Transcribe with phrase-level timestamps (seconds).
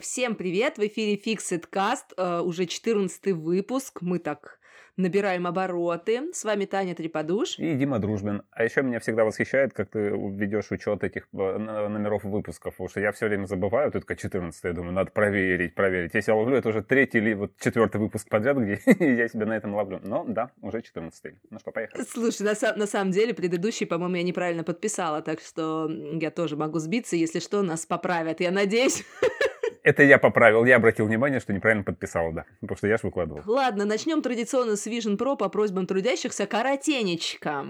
[0.00, 0.78] Всем привет!
[0.78, 4.00] В эфире Fixed Cast, э, уже 14 выпуск.
[4.02, 4.59] Мы так
[5.00, 6.32] набираем обороты.
[6.32, 7.58] С вами Таня Треподуш.
[7.58, 8.42] И Дима Дружбин.
[8.50, 13.00] А еще меня всегда восхищает, как ты ведешь учет этих э, номеров выпусков, потому что
[13.00, 16.14] я все время забываю, тут 14 я думаю, надо проверить, проверить.
[16.14, 19.56] Если я ловлю, это уже третий или вот четвертый выпуск подряд, где я себя на
[19.56, 20.00] этом ловлю.
[20.02, 22.02] Но да, уже 14 Ну что, поехали.
[22.02, 26.78] Слушай, на, на самом деле предыдущий, по-моему, я неправильно подписала, так что я тоже могу
[26.78, 29.04] сбиться, если что, нас поправят, я надеюсь.
[29.82, 33.42] Это я поправил, я обратил внимание, что неправильно подписал, да, потому что я же выкладывал.
[33.46, 37.66] Ладно, начнем традиционно с Vision Pro по просьбам трудящихся коротенечко.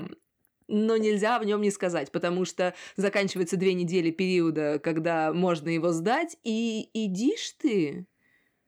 [0.67, 5.91] Но нельзя в нем не сказать, потому что заканчивается две недели периода, когда можно его
[5.91, 8.07] сдать, и идишь ты,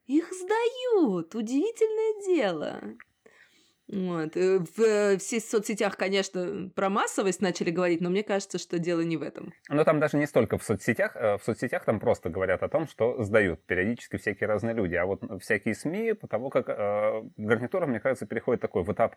[0.07, 2.81] их сдают, удивительное дело.
[3.93, 4.37] Вот.
[4.39, 9.03] Э, в, э, в соцсетях, конечно, про массовость начали говорить, но мне кажется, что дело
[9.03, 9.53] не в этом.
[9.69, 11.15] Но там даже не столько в соцсетях.
[11.15, 14.95] Э, в соцсетях там просто говорят о том, что сдают периодически всякие разные люди.
[14.95, 19.17] А вот всякие СМИ, по тому как э, гарнитура, мне кажется, переходит такой в этап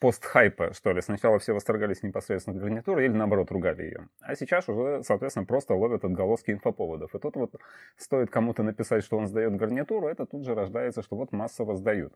[0.00, 1.00] пост-хайпа, что ли.
[1.00, 4.08] Сначала все восторгались непосредственно гарнитурой или, наоборот, ругали ее.
[4.20, 7.14] А сейчас уже, соответственно, просто ловят отголоски инфоповодов.
[7.14, 7.54] И тут вот
[7.96, 12.12] стоит кому-то написать, что он сдает гарнитуру, это тут же рождается, что вот массово сдают.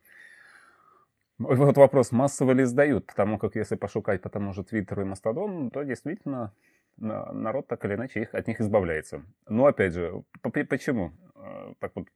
[1.42, 5.70] Вот вопрос, массово ли сдают, потому как если пошукать по тому же Твиттеру и Мастодону,
[5.70, 6.52] то действительно
[6.98, 9.22] народ так или иначе их, от них избавляется.
[9.48, 10.22] Но опять же,
[10.68, 11.12] почему?
[11.34, 12.06] Э, так вот,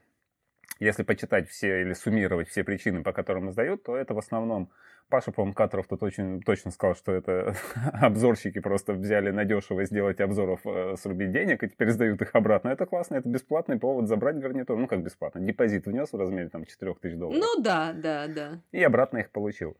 [0.78, 4.70] если почитать все или суммировать все причины, по которым издают, то это в основном
[5.08, 7.54] Паша, по-моему, Катров тут очень точно сказал, что это
[7.92, 12.70] обзорщики просто взяли на дешево сделать обзоров, э, срубить денег и теперь сдают их обратно.
[12.70, 14.76] Это классно, это бесплатный повод забрать гарнитур.
[14.76, 17.40] Ну, как бесплатно, депозит внес в размере там 4 тысяч долларов.
[17.40, 18.60] Ну да, да, да.
[18.72, 19.76] И обратно их получил.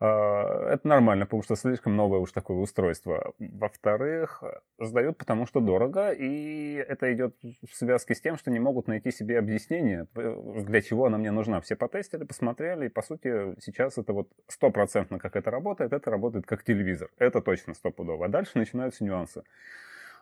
[0.00, 3.32] А, это нормально, потому что слишком новое уж такое устройство.
[3.38, 4.42] Во-вторых,
[4.78, 9.10] сдают потому что дорого, и это идет в связке с тем, что не могут найти
[9.10, 11.60] себе объяснение, для чего она мне нужна.
[11.60, 16.46] Все потестили, посмотрели, и по сути сейчас это вот стопроцентно как это работает, это работает
[16.46, 17.10] как телевизор.
[17.18, 18.26] Это точно стопудово.
[18.26, 19.42] А дальше начинаются нюансы.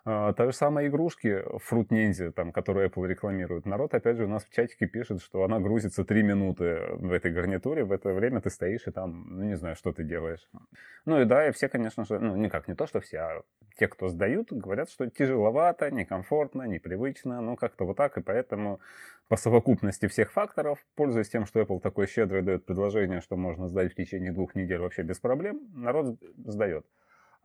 [0.05, 3.67] А, та же самая игрушки Fruit Ninja, там, которую Apple рекламирует.
[3.67, 7.31] Народ, опять же, у нас в чатике пишет, что она грузится 3 минуты в этой
[7.31, 7.85] гарнитуре.
[7.85, 10.49] В это время ты стоишь и там, ну, не знаю, что ты делаешь.
[11.05, 13.43] Ну и да, и все, конечно же, ну, никак не то, что все, а
[13.79, 18.19] те, кто сдают, говорят, что тяжеловато, некомфортно, непривычно, ну, как-то вот так.
[18.19, 18.81] И поэтому
[19.29, 23.93] по совокупности всех факторов, пользуясь тем, что Apple такой щедрый дает предложение, что можно сдать
[23.93, 26.85] в течение двух недель вообще без проблем, народ сдает.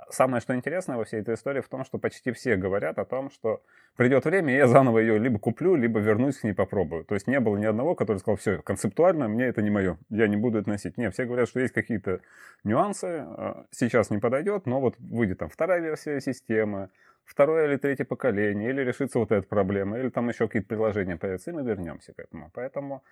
[0.10, 3.32] Самое, что интересное во всей этой истории в том, что почти все говорят о том,
[3.32, 3.64] что
[3.96, 7.04] придет время, и я заново ее либо куплю, либо вернусь к ней попробую.
[7.04, 10.28] То есть не было ни одного, который сказал, все, концептуально мне это не мое, я
[10.28, 10.98] не буду это носить.
[10.98, 12.22] Нет, все говорят, что есть какие-то
[12.64, 16.90] нюансы, а, сейчас не подойдет, но вот выйдет там вторая версия системы,
[17.26, 21.52] второе или третье поколение, или решится вот эта проблема, или там еще какие-то приложения появятся,
[21.52, 22.52] и мы вернемся к этому.
[22.54, 23.04] Поэтому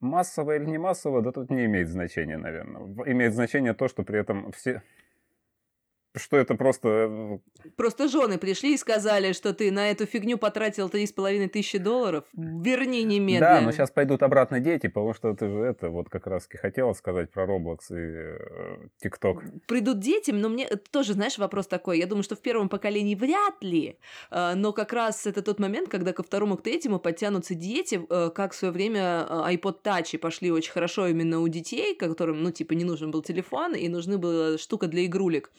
[0.00, 2.82] массово или не массово, да тут не имеет значения, наверное.
[3.06, 4.82] Имеет значение то, что при этом все,
[6.18, 6.88] что это просто...
[6.88, 7.38] Э,
[7.76, 11.78] просто жены пришли и сказали, что ты на эту фигню потратил три с половиной тысячи
[11.78, 12.24] долларов.
[12.34, 13.54] Верни немедленно.
[13.54, 16.92] Да, но сейчас пойдут обратно дети, потому что ты же это вот как раз хотела
[16.92, 19.60] сказать про Roblox и э, TikTok.
[19.66, 21.98] Придут дети, но мне тоже, знаешь, вопрос такой.
[21.98, 23.98] Я думаю, что в первом поколении вряд ли,
[24.30, 28.00] э, но как раз это тот момент, когда ко второму, к третьему подтянутся дети,
[28.34, 32.72] как в свое время iPod Touch пошли очень хорошо именно у детей, которым, ну, типа,
[32.72, 35.50] не нужен был телефон и нужны была штука для игрулек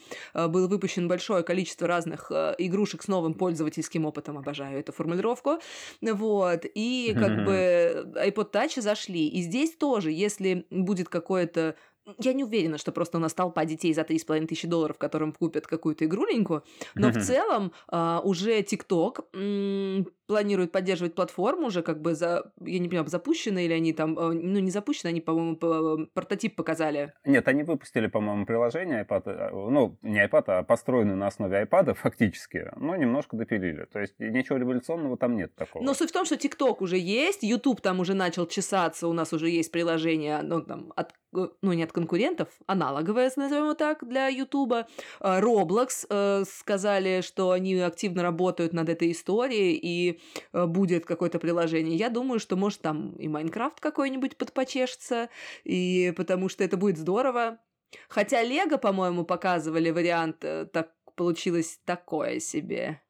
[0.50, 5.60] было выпущено большое количество разных э, игрушек с новым пользовательским опытом, обожаю эту формулировку,
[6.02, 11.76] вот, и как бы iPod Touch зашли, и здесь тоже, если будет какое-то
[12.18, 15.68] я не уверена, что просто у нас толпа детей за 3,5 тысячи долларов, которым купят
[15.68, 16.64] какую-то игруленьку,
[16.96, 22.88] но в целом а, уже TikTok планирует поддерживать платформу уже как бы за, я не
[22.88, 27.14] понимаю, запущены или они там, а, ну не запущены, они, по-моему, по- прототип показали.
[27.26, 31.94] Нет, они выпустили, по-моему, приложение iPad, э, ну не iPad, а построенное на основе iPad
[32.00, 33.86] фактически, но немножко допилили.
[33.92, 35.84] То есть ничего революционного там нет такого.
[35.84, 39.34] Но суть в том, что TikTok уже есть, YouTube там уже начал чесаться, у нас
[39.34, 44.08] уже есть приложение, ну там от Э, ну, не от конкурентов, аналоговое, назовем его так,
[44.08, 44.88] для Ютуба.
[45.20, 50.19] Э, Roblox э, сказали, что они активно работают над этой историей, и
[50.54, 51.96] будет какое-то приложение.
[51.96, 55.30] Я думаю, что, может, там и Майнкрафт какой-нибудь подпочешется,
[55.64, 57.60] и потому что это будет здорово.
[58.08, 63.02] Хотя Лего, по-моему, показывали вариант, так получилось такое себе.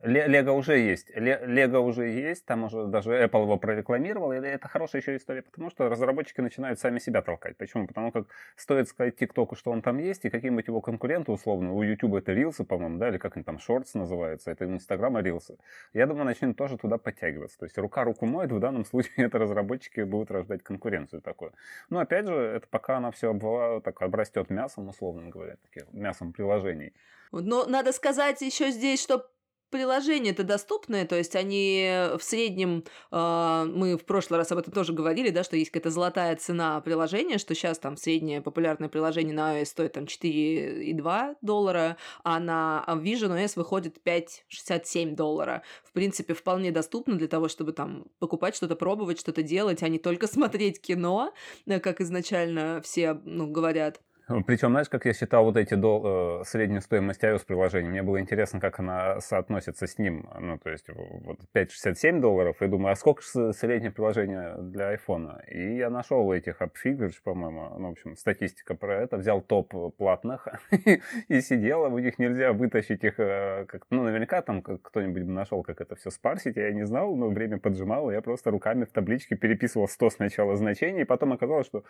[0.00, 1.10] Лего уже есть.
[1.16, 5.70] Лего уже есть, там уже даже Apple его прорекламировал, и это хорошая еще история, потому
[5.70, 7.56] что разработчики начинают сами себя толкать.
[7.56, 7.88] Почему?
[7.88, 11.82] Потому как стоит сказать ТикТоку, что он там есть, и каким-нибудь его конкуренту, условно, у
[11.82, 15.58] YouTube это рилсы, по-моему, да, или как они там, шортс называется, это Инстаграма рилсы.
[15.92, 17.58] Я думаю, начнет тоже туда подтягиваться.
[17.58, 21.52] То есть рука руку моет, в данном случае это разработчики будут рождать конкуренцию такую.
[21.90, 26.32] Но опять же, это пока она все обвала, так обрастет мясом, условно говоря, таким мясом
[26.32, 26.92] приложений.
[27.32, 29.28] Но надо сказать еще здесь, что
[29.70, 34.92] приложения-то доступные, то есть они в среднем, э, мы в прошлый раз об этом тоже
[34.92, 39.60] говорили, да, что есть какая-то золотая цена приложения, что сейчас там среднее популярное приложение на
[39.60, 45.62] iOS стоит там 4,2 доллара, а на Vision OS выходит 5,67 доллара.
[45.84, 49.98] В принципе, вполне доступно для того, чтобы там покупать что-то, пробовать что-то делать, а не
[49.98, 51.32] только смотреть кино,
[51.82, 54.00] как изначально все ну, говорят.
[54.46, 58.20] Причем, знаешь, как я считал вот эти до, э, среднюю стоимость iOS приложений, мне было
[58.20, 60.28] интересно, как она соотносится с ним.
[60.38, 65.44] Ну, то есть вот 5,67 долларов, и думаю, а сколько же среднее приложение для iPhone?
[65.48, 70.48] И я нашел этих AppFigures, по-моему, ну, в общем, статистика про это, взял топ платных
[71.28, 75.62] и сидел, у них нельзя вытащить их, э, как, ну, наверняка там кто-нибудь бы нашел,
[75.62, 79.36] как это все спарсить, я не знал, но время поджимало, я просто руками в табличке
[79.36, 81.84] переписывал 100 сначала значений, и потом оказалось, что,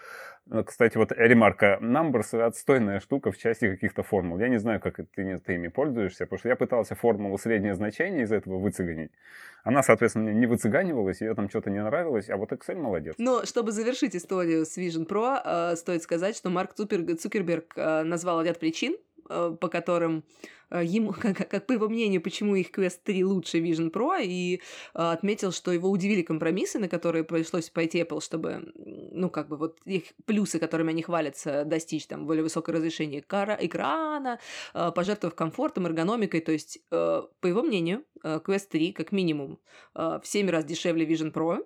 [0.51, 4.39] э, кстати, вот ремарка Numbers отстойная штука в части каких-то формул.
[4.39, 8.25] Я не знаю, как ты, ты ими пользуешься, потому что я пытался формулу среднее значение
[8.25, 9.11] из этого выцеганить.
[9.65, 13.15] Она, соответственно, мне не выцыганивалась, ее там что-то не нравилось, а вот Excel молодец.
[13.19, 18.43] Но чтобы завершить историю с Vision Pro, э, стоит сказать, что Марк Цукерберг э, назвал
[18.43, 18.97] ряд причин,
[19.29, 20.25] Э, по которым
[20.71, 24.57] э, ему, как, как по его мнению, почему их Quest 3 лучше Vision Pro, и
[24.57, 24.59] э,
[24.95, 28.73] отметил, что его удивили компромиссы, на которые пришлось пойти Apple, чтобы,
[29.19, 34.39] ну, как бы вот их плюсы, которыми они хвалятся, достичь там более высокое разрешение экрана,
[34.73, 39.59] пожертвовав комфортом, эргономикой, то есть, по его мнению, Quest 3 как минимум
[39.95, 41.65] в 7 раз дешевле Vision Pro,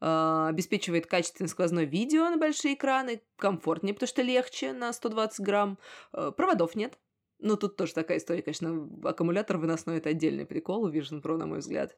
[0.00, 5.78] обеспечивает качественное сквозное видео на большие экраны, комфортнее, потому что легче на 120 грамм,
[6.12, 6.98] проводов нет,
[7.42, 11.46] ну, тут тоже такая история, конечно, аккумулятор выносной– это отдельный прикол у Vision Pro, на
[11.46, 11.96] мой взгляд.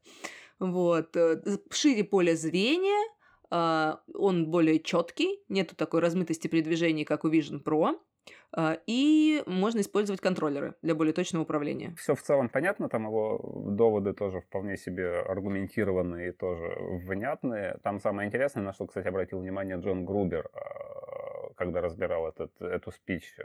[0.60, 1.16] Вот.
[1.16, 3.08] Э, шире поле зрения,
[3.52, 7.96] он более четкий, нету такой размытости при движении, как у Vision Pro.
[8.54, 11.94] А, и можно использовать контроллеры для более точного управления.
[11.96, 13.40] Все в целом понятно, там его
[13.70, 16.76] доводы тоже вполне себе аргументированные и тоже
[17.06, 17.78] внятные.
[17.82, 22.92] Там самое интересное, на что, кстати, обратил внимание Джон Грубер, а, когда разбирал этот, эту
[22.92, 23.44] спич, э,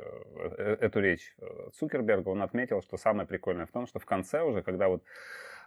[0.58, 4.42] э, эту речь э, Цукерберга, он отметил, что самое прикольное в том, что в конце
[4.42, 5.08] уже, когда вот а,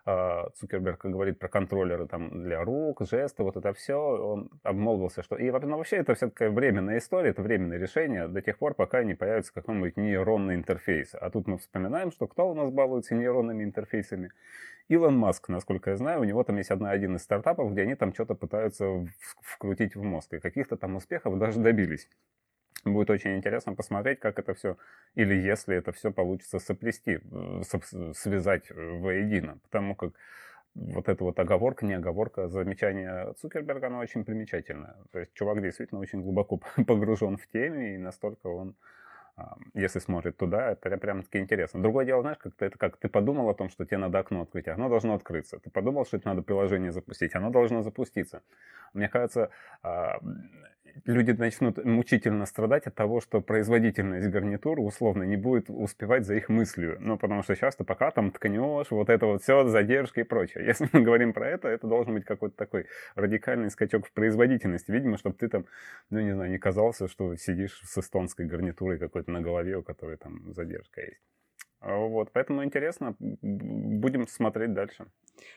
[0.04, 5.36] Цукерберг говорит про контроллеры там для рук, жесты, вот это все, он обмолвился, что...
[5.36, 9.02] И ну, вообще это все такая временная история, это временное решение до тех пор, пока
[9.04, 11.14] не появится какой-нибудь нейронный интерфейс.
[11.14, 14.30] А тут мы вспоминаем, что кто у нас балуется нейронными интерфейсами?
[14.88, 17.94] Илон Маск, насколько я знаю, у него там есть одна, один из стартапов, где они
[17.94, 19.06] там что-то пытаются
[19.40, 20.32] вкрутить в мозг.
[20.32, 22.08] И каких-то там успехов даже добились.
[22.84, 24.76] Будет очень интересно посмотреть, как это все,
[25.14, 27.20] или если это все получится соплести,
[28.14, 29.58] связать воедино.
[29.64, 30.12] Потому как
[30.74, 34.96] вот эта вот оговорка, не оговорка, замечание Цукерберга, оно очень примечательное.
[35.12, 38.76] То есть чувак действительно очень глубоко погружен в теме, и настолько он
[39.74, 41.82] если смотрит туда, это прям таки интересно.
[41.82, 44.68] Другое дело, знаешь, как это как ты подумал о том, что тебе надо окно открыть,
[44.68, 45.58] оно должно открыться.
[45.58, 48.42] Ты подумал, что это надо приложение запустить, оно должно запуститься.
[48.92, 49.50] Мне кажется,
[49.82, 50.18] а,
[51.04, 56.48] люди начнут мучительно страдать от того, что производительность гарнитур условно не будет успевать за их
[56.48, 56.96] мыслью.
[57.00, 60.64] Ну, потому что часто пока там ткнешь, вот это вот все, задержка и прочее.
[60.66, 64.90] Если мы говорим про это, это должен быть какой-то такой радикальный скачок в производительности.
[64.90, 65.66] Видимо, чтобы ты там,
[66.10, 70.16] ну, не знаю, не казался, что сидишь с эстонской гарнитурой какой-то на голове, у которой
[70.16, 71.20] там задержка есть.
[71.80, 75.06] А вот, поэтому интересно, будем смотреть дальше.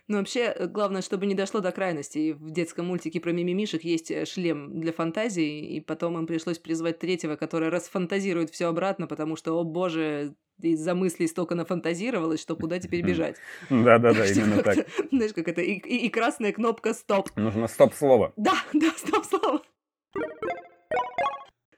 [0.08, 2.32] Ну, вообще, э, главное, чтобы не дошло до крайности.
[2.32, 7.00] В детском мультике про мимимишек есть э, шлем для фантазии, и потом им пришлось призвать
[7.00, 12.80] третьего, который расфантазирует все обратно, потому что, о боже, из-за мыслей столько нафантазировалось, что куда
[12.80, 13.36] теперь бежать.
[13.70, 14.88] Да-да-да, именно так.
[15.12, 17.30] Знаешь, как это, и красная кнопка «Стоп».
[17.36, 18.32] Нужно «Стоп»-слово.
[18.38, 19.62] Да, да, «Стоп»-слово.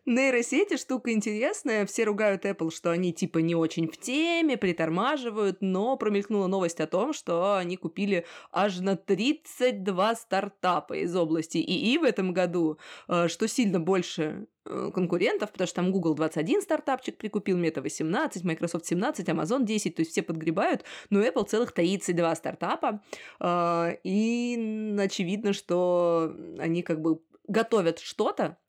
[0.06, 1.88] Нейросети штука интересная.
[1.88, 6.86] Все ругают Apple, что они типа не очень в теме, притормаживают, но промелькнула новость о
[6.86, 13.28] том, что они купили аж на 32 стартапа из области ИИ в этом году, э,
[13.28, 18.86] что сильно больше э, конкурентов, потому что там Google 21 стартапчик прикупил, Meta 18, Microsoft
[18.86, 23.02] 17, Amazon 10, то есть все подгребают, но Apple целых 32 стартапа,
[23.40, 28.60] э, и очевидно, что они как бы готовят что-то,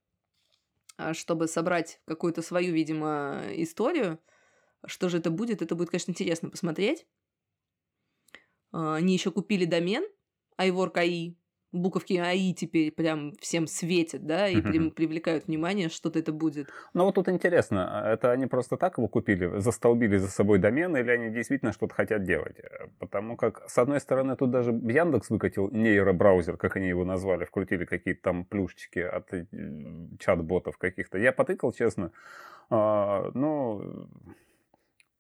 [1.13, 4.19] чтобы собрать какую-то свою, видимо, историю.
[4.85, 5.63] Что же это будет?
[5.63, 7.07] Это будет, конечно, интересно посмотреть.
[8.73, 10.05] А, они еще купили домен
[10.59, 11.37] iWork.ai,
[11.77, 16.69] буковки АИ теперь прям всем светят, да, и при, привлекают внимание, что-то это будет.
[16.95, 20.97] Ну вот тут интересно, а это они просто так его купили, застолбили за собой домен,
[20.97, 22.57] или они действительно что-то хотят делать?
[22.99, 27.85] Потому как, с одной стороны, тут даже Яндекс выкатил нейробраузер, как они его назвали, вкрутили
[27.85, 29.31] какие-то там плюшечки от
[30.19, 31.19] чат-ботов каких-то.
[31.19, 32.13] Я потыкал, честно,
[32.71, 34.09] а, ну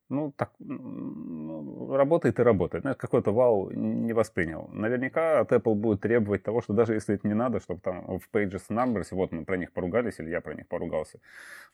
[0.08, 2.82] ну, так, ну, работает и работает.
[2.82, 4.68] Знаешь, какой-то вау не воспринял.
[4.72, 8.28] Наверняка от Apple будет требовать того, что даже если это не надо, чтобы там в
[8.32, 11.18] Pages Numbers, вот мы про них поругались, или я про них поругался,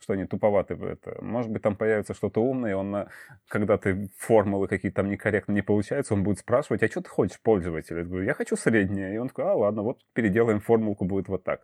[0.00, 1.22] что они туповаты это.
[1.22, 3.06] Может быть, там появится что-то умное, он,
[3.48, 7.40] когда ты формулы какие-то там некорректно не получаются, он будет спрашивать, а что ты хочешь,
[7.40, 7.98] пользователь?
[7.98, 9.14] Я говорю, я хочу среднее.
[9.14, 11.60] И он такой, а, ладно, вот переделаем формулку, будет вот так.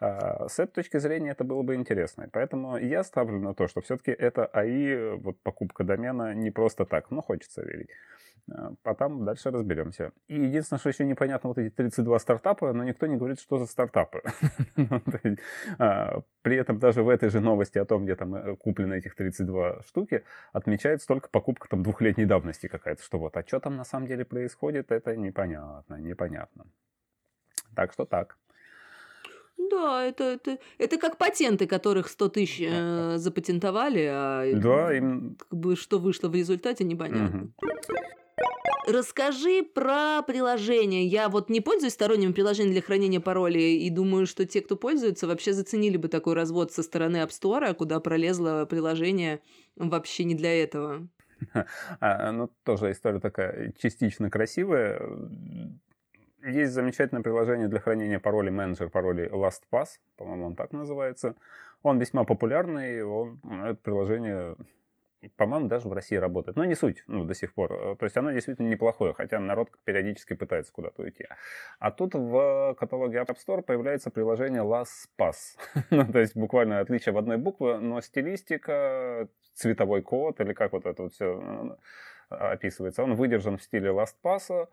[0.00, 2.28] А, с этой точки зрения это было бы интересно.
[2.32, 7.10] Поэтому я ставлю на то, что все-таки это АИ, вот покупка домена не просто так,
[7.10, 7.90] но хочется верить.
[8.50, 10.12] А, потом дальше разберемся.
[10.28, 13.66] И единственное, что еще непонятно, вот эти 32 стартапа, но никто не говорит, что за
[13.66, 14.22] стартапы.
[14.76, 15.02] Ну,
[15.78, 19.14] а, при этом даже в этой же новости о том, где там э, куплены этих
[19.14, 23.84] 32 штуки, отмечается только покупка там двухлетней давности какая-то, что вот, а что там на
[23.84, 26.64] самом деле происходит, это непонятно, непонятно.
[27.74, 28.38] Так что так.
[29.70, 35.36] Да, это, это, это как патенты, которых 100 тысяч э, запатентовали, а да, им...
[35.38, 37.52] как бы что вышло в результате, непонятно.
[37.60, 37.68] Угу.
[38.88, 41.06] Расскажи про приложение.
[41.06, 45.26] Я вот не пользуюсь сторонним приложением для хранения паролей, и думаю, что те, кто пользуется,
[45.26, 49.40] вообще заценили бы такой развод со стороны App Store, куда пролезло приложение
[49.76, 51.06] вообще не для этого.
[52.00, 55.00] А, ну, тоже история такая частично красивая
[56.44, 61.34] есть замечательное приложение для хранения паролей, менеджер паролей LastPass, по-моему, он так называется.
[61.82, 64.56] Он весьма популярный, он, это приложение,
[65.36, 66.56] по-моему, даже в России работает.
[66.56, 67.96] Но не суть, ну, до сих пор.
[67.96, 71.26] То есть оно действительно неплохое, хотя народ периодически пытается куда-то уйти.
[71.78, 75.34] А тут в каталоге App Store появляется приложение LastPass.
[75.90, 80.86] ну, то есть буквально отличие в одной букве, но стилистика, цветовой код или как вот
[80.86, 81.76] это вот все
[82.30, 84.68] э, описывается, он выдержан в стиле LastPass, а,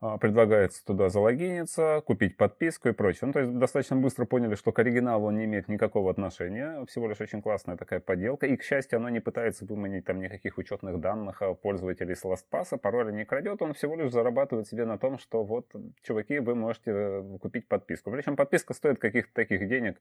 [0.00, 3.26] предлагается туда залогиниться, купить подписку и прочее.
[3.26, 7.08] Ну, то есть достаточно быстро поняли, что к оригиналу он не имеет никакого отношения, всего
[7.08, 8.46] лишь очень классная такая подделка.
[8.46, 13.10] И, к счастью, оно не пытается выманить там никаких учетных данных пользователей с LastPass, пароля
[13.10, 15.66] не крадет, он всего лишь зарабатывает себе на том, что вот,
[16.02, 18.10] чуваки, вы можете э, купить подписку.
[18.10, 20.00] Причем подписка стоит каких-то таких денег,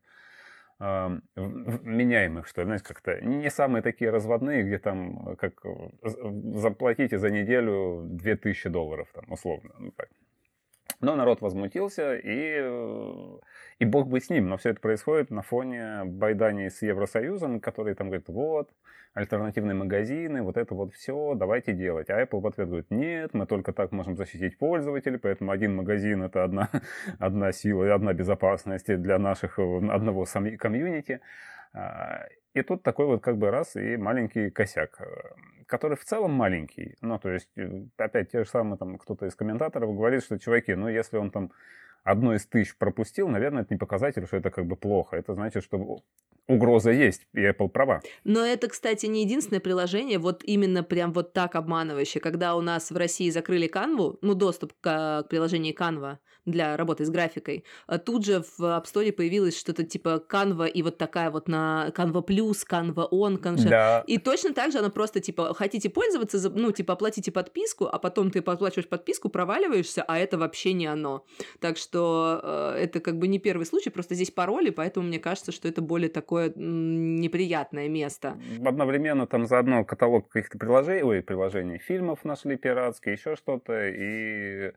[0.79, 5.63] меняемых, что ли, знаете, как-то не самые такие разводные, где там, как
[6.55, 9.73] заплатите за неделю 2000 долларов, там, условно.
[9.79, 10.09] Ну, так.
[10.99, 13.39] Но народ возмутился, и,
[13.79, 14.49] и бог бы с ним.
[14.49, 18.71] Но все это происходит на фоне байданий с Евросоюзом, который там говорит, вот,
[19.17, 22.09] альтернативные магазины, вот это вот все, давайте делать.
[22.09, 26.23] А Apple в ответ говорит, нет, мы только так можем защитить пользователей, поэтому один магазин
[26.23, 26.69] это одна,
[27.19, 30.25] одна сила и одна безопасность для наших, одного
[30.59, 31.21] комьюнити.
[31.73, 34.99] А, и тут такой вот как бы раз и маленький косяк,
[35.67, 36.95] который в целом маленький.
[37.01, 40.73] Ну, то есть, э, опять те же самые там кто-то из комментаторов говорит, что, чуваки,
[40.73, 41.51] ну, если он там
[42.03, 45.17] одно из тысяч пропустил, наверное, это не показатель, что это как бы плохо.
[45.17, 46.01] Это значит, что
[46.47, 48.01] угроза есть, и Apple права.
[48.23, 52.21] Но это, кстати, не единственное приложение, вот именно прям вот так обманывающее.
[52.21, 57.05] Когда у нас в России закрыли Canva, ну, доступ к, к приложению Canva для работы
[57.05, 61.29] с графикой, а тут же в App Store появилось что-то типа Canva и вот такая
[61.29, 63.69] вот на Canva Plus, Canva On, Canva...
[63.69, 64.03] Да.
[64.07, 68.31] И точно так же она просто, типа, хотите пользоваться, ну, типа, оплатите подписку, а потом
[68.31, 71.25] ты оплачиваешь подписку, проваливаешься, а это вообще не оно.
[71.59, 75.51] Так что э, это как бы не первый случай, просто здесь пароли, поэтому мне кажется,
[75.51, 78.37] что это более такое такое неприятное место.
[78.65, 84.71] Одновременно там заодно каталог каких-то приложений, ой, приложений фильмов нашли пиратские, еще что-то, и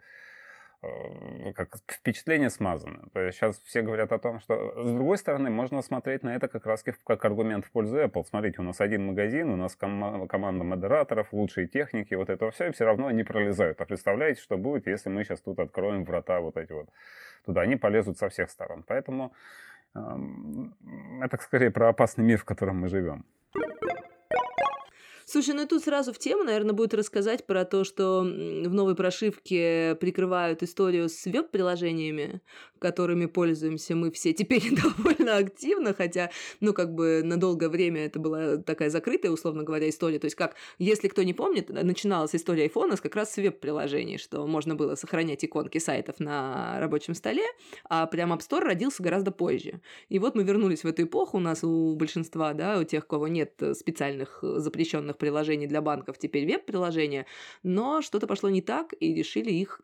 [0.82, 3.08] э, как впечатление смазано.
[3.12, 6.48] То есть сейчас все говорят о том, что с другой стороны можно смотреть на это
[6.48, 8.24] как раз как аргумент в пользу Apple.
[8.24, 12.68] Смотрите, у нас один магазин, у нас ком- команда модераторов, лучшие техники, вот это все,
[12.68, 13.80] и все равно они пролезают.
[13.80, 16.88] А представляете, что будет, если мы сейчас тут откроем врата вот эти вот
[17.44, 17.62] туда?
[17.62, 18.84] Они полезут со всех сторон.
[18.86, 19.32] Поэтому
[19.94, 23.24] это скорее про опасный мир, в котором мы живем.
[25.30, 29.96] Слушай, ну тут сразу в тему, наверное, будет рассказать про то, что в новой прошивке
[30.00, 32.40] прикрывают историю с веб-приложениями,
[32.80, 38.18] которыми пользуемся мы все теперь довольно активно, хотя, ну, как бы на долгое время это
[38.18, 40.18] была такая закрытая, условно говоря, история.
[40.18, 44.18] То есть как, если кто не помнит, начиналась история iPhone с как раз с веб-приложений,
[44.18, 47.44] что можно было сохранять иконки сайтов на рабочем столе,
[47.88, 49.80] а прям App Store родился гораздо позже.
[50.08, 53.06] И вот мы вернулись в эту эпоху, у нас у большинства, да, у тех, у
[53.06, 57.26] кого нет специальных запрещенных приложений для банков, теперь веб-приложения,
[57.62, 59.80] но что-то пошло не так, и решили их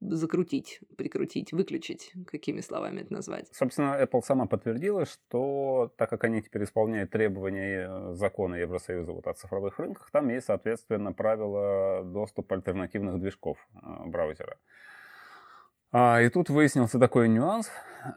[0.00, 3.48] закрутить, прикрутить, выключить, какими словами это назвать.
[3.52, 9.26] Собственно, Apple сама подтвердила, что так как они теперь исполняют требования э, закона Евросоюза вот
[9.26, 14.58] о цифровых рынках, там есть, соответственно, правила доступа альтернативных движков э, браузера.
[15.98, 17.70] А, и тут выяснился такой нюанс.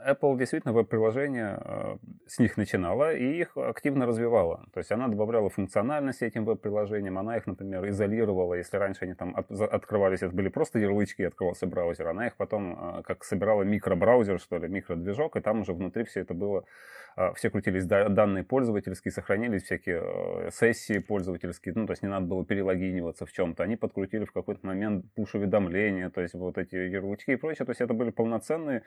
[0.06, 4.66] Apple действительно веб-приложения э, с них начинала и их активно развивала.
[4.74, 8.56] То есть она добавляла функциональности этим веб-приложениям, она их, например, изолировала.
[8.56, 13.00] Если раньше они там от, открывались, это были просто ярлычки, открывался браузер, она их потом
[13.00, 16.66] э, как собирала микробраузер, что ли, микродвижок, и там уже внутри все это было
[17.16, 22.46] а, все крутились данные пользовательские, сохранились всякие сессии пользовательские, ну, то есть не надо было
[22.46, 23.64] перелогиниваться в чем-то.
[23.64, 27.66] Они подкрутили в какой-то момент пуш-уведомления, то есть вот эти ярлычки и прочее.
[27.70, 28.82] То есть это были полноценные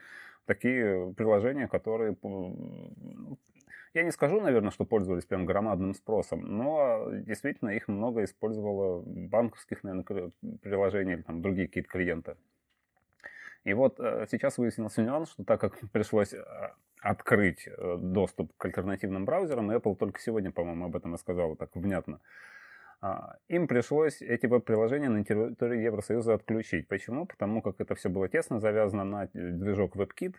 [0.45, 2.17] такие приложения, которые
[3.93, 9.85] я не скажу, наверное, что пользовались прям громадным спросом, но действительно их много использовало банковских,
[9.85, 12.35] наверное, приложений или там другие какие-то клиенты.
[13.63, 16.43] И вот э, сейчас выяснился нюанс, что так как пришлось э,
[16.99, 19.71] открыть э, доступ к альтернативным браузерам.
[19.71, 22.19] Apple только сегодня, по-моему, об этом рассказала так внятно.
[23.05, 26.87] А, им пришлось эти веб-приложения на территории Евросоюза отключить.
[26.87, 27.25] Почему?
[27.25, 30.35] Потому как это все было тесно завязано на движок WebKit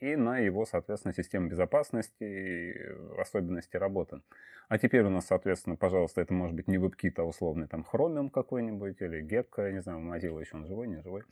[0.00, 2.74] и на его, соответственно, систему безопасности и
[3.18, 4.20] особенности работы.
[4.68, 8.28] А теперь у нас, соответственно, пожалуйста, это может быть не WebKit, а условный там Chromium
[8.28, 11.22] какой-нибудь или Gecko, я не знаю, Mozilla еще он живой, не живой.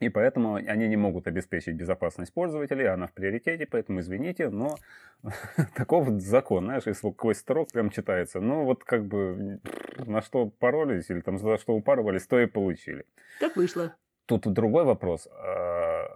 [0.00, 4.76] И поэтому они не могут обеспечить безопасность пользователей, она в приоритете, поэтому извините, но
[5.76, 8.40] таков закон, знаешь, если сквозь строк прям читается.
[8.40, 9.60] Ну вот как бы
[9.98, 13.04] на что поролись или там за что упарывались, то и получили.
[13.40, 13.94] Так вышло.
[14.26, 15.28] Тут другой вопрос.
[15.30, 16.06] А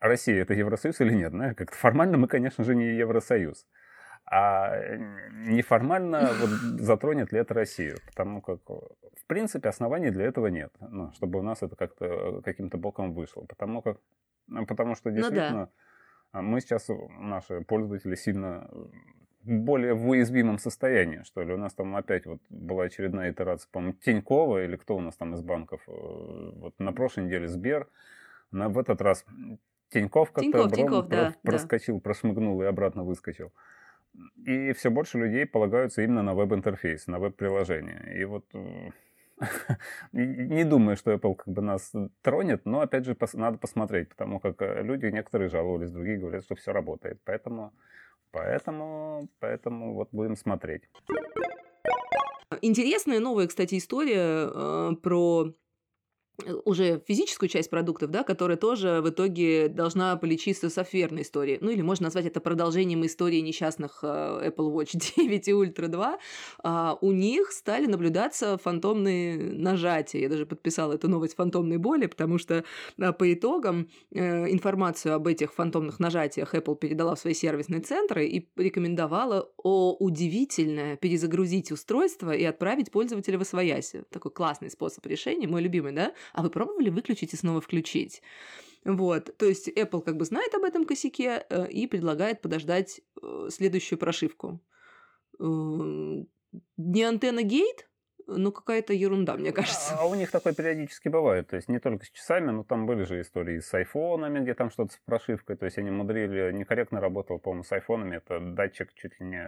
[0.00, 1.32] Россия это Евросоюз или нет?
[1.32, 3.66] Знаешь, как-то формально мы, конечно же, не Евросоюз.
[4.30, 4.78] А
[5.32, 7.96] неформально вот, затронет ли это Россию?
[8.06, 12.76] Потому как, в принципе, оснований для этого нет, ну, чтобы у нас это как-то каким-то
[12.76, 13.42] боком вышло.
[13.48, 13.98] Потому, как,
[14.46, 15.68] ну, потому что действительно ну,
[16.34, 16.42] да.
[16.42, 18.68] мы сейчас, наши пользователи, сильно
[19.48, 21.54] более в уязвимом состоянии, что ли.
[21.54, 25.34] У нас там опять вот была очередная итерация, по-моему, Тинькова, или кто у нас там
[25.34, 25.90] из банков, э,
[26.56, 27.88] вот на прошлой неделе Сбер,
[28.50, 29.24] на, в этот раз
[29.90, 32.00] Тиньков как-то Тиньков, Тиньков, да, проскочил, да.
[32.00, 33.52] прошмыгнул и обратно выскочил.
[34.44, 38.20] И все больше людей полагаются именно на веб-интерфейс, на веб-приложение.
[38.20, 38.90] И вот э,
[40.12, 41.92] не думаю, что Apple как бы нас
[42.22, 46.54] тронет, но опять же надо посмотреть, потому как э, люди некоторые жаловались, другие говорят, что
[46.54, 47.20] все работает.
[47.24, 47.72] Поэтому,
[48.30, 50.82] поэтому, поэтому вот будем смотреть.
[52.62, 55.52] Интересная новая, кстати, история э, про
[56.64, 61.58] уже физическую часть продуктов, да, которая тоже в итоге должна полечиться софтверной историей.
[61.60, 66.18] Ну или можно назвать это продолжением истории несчастных э, Apple Watch 9 и Ultra 2.
[66.62, 70.20] А, у них стали наблюдаться фантомные нажатия.
[70.20, 72.64] Я даже подписала эту новость фантомной боли, потому что
[73.00, 78.26] а, по итогам э, информацию об этих фантомных нажатиях Apple передала в свои сервисные центры
[78.26, 84.04] и рекомендовала о удивительное перезагрузить устройство и отправить пользователя в освояси.
[84.10, 86.12] Такой классный способ решения, мой любимый, да?
[86.32, 88.22] А вы пробовали выключить и снова включить?
[88.84, 93.48] Вот, то есть Apple как бы знает об этом косяке э, и предлагает подождать э,
[93.50, 94.60] следующую прошивку.
[95.38, 96.24] Э,
[96.76, 97.88] не антенна гейт,
[98.28, 99.96] ну, какая-то ерунда, мне кажется.
[99.98, 101.48] А у них такое периодически бывает.
[101.48, 104.70] То есть не только с часами, но там были же истории с айфонами, где там
[104.70, 105.56] что-то с прошивкой.
[105.56, 108.16] То есть они мудрили, некорректно работал, по-моему, с айфонами.
[108.16, 109.42] Это датчик чуть ли не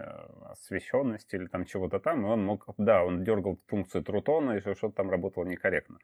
[0.51, 2.25] освещенности или там чего-то там.
[2.25, 5.99] И он мог, да, он дергал функцию трутона, и что-то там работало некорректно.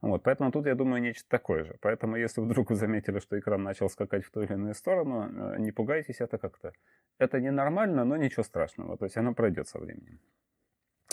[0.00, 1.76] Вот, поэтому тут, я думаю, нечто такое же.
[1.80, 5.58] Поэтому, если вдруг вы заметили, что экран начал скакать в ту или иную сторону, э,
[5.58, 6.72] не пугайтесь, это как-то...
[7.18, 8.96] Это ненормально, но ничего страшного.
[8.96, 10.20] То есть оно пройдет со временем.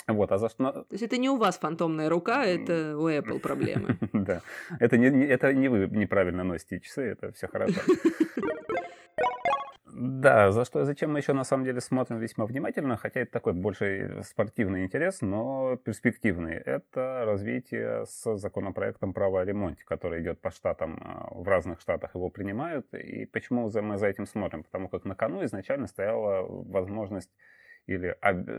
[0.08, 0.72] Вот, а за что...
[0.72, 3.98] То есть это не у вас фантомная рука, это у Apple проблемы.
[4.14, 4.42] Да,
[4.80, 7.82] это не, это не вы неправильно носите часы, это все хорошо.
[9.98, 13.54] Да, за что, зачем мы еще на самом деле смотрим весьма внимательно, хотя это такой
[13.54, 16.56] больше спортивный интерес, но перспективный.
[16.56, 22.14] Это развитие с законопроектом права о ремонте, который идет по штатам, а, в разных штатах
[22.14, 22.94] его принимают.
[22.94, 24.64] И почему мы за этим смотрим?
[24.64, 27.32] Потому как на кону изначально стояла возможность
[27.88, 28.18] или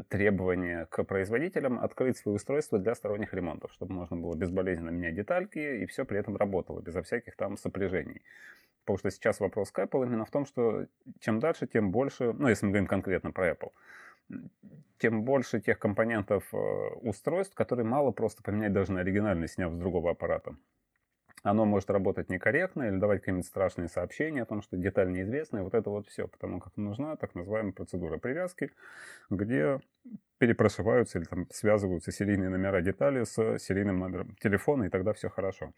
[0.08, 5.58] требование к производителям открыть свои устройства для сторонних ремонтов, чтобы можно было безболезненно менять детальки
[5.58, 8.22] и все при этом работало, безо всяких там сопряжений.
[8.84, 10.86] Потому что сейчас вопрос к Apple именно в том, что
[11.18, 13.72] чем дальше, тем больше, ну, если мы говорим конкретно про Apple,
[14.98, 16.56] тем больше тех компонентов э,
[17.02, 20.54] устройств, которые мало просто поменять даже на оригинальный, сняв с другого аппарата.
[21.42, 25.74] Оно может работать некорректно или давать какие-нибудь страшные сообщения о том, что деталь неизвестна, вот
[25.74, 28.72] это вот все, потому как нужна так называемая процедура привязки,
[29.30, 29.80] где
[30.38, 35.72] перепрошиваются или там связываются серийные номера детали с серийным номером телефона, и тогда все хорошо.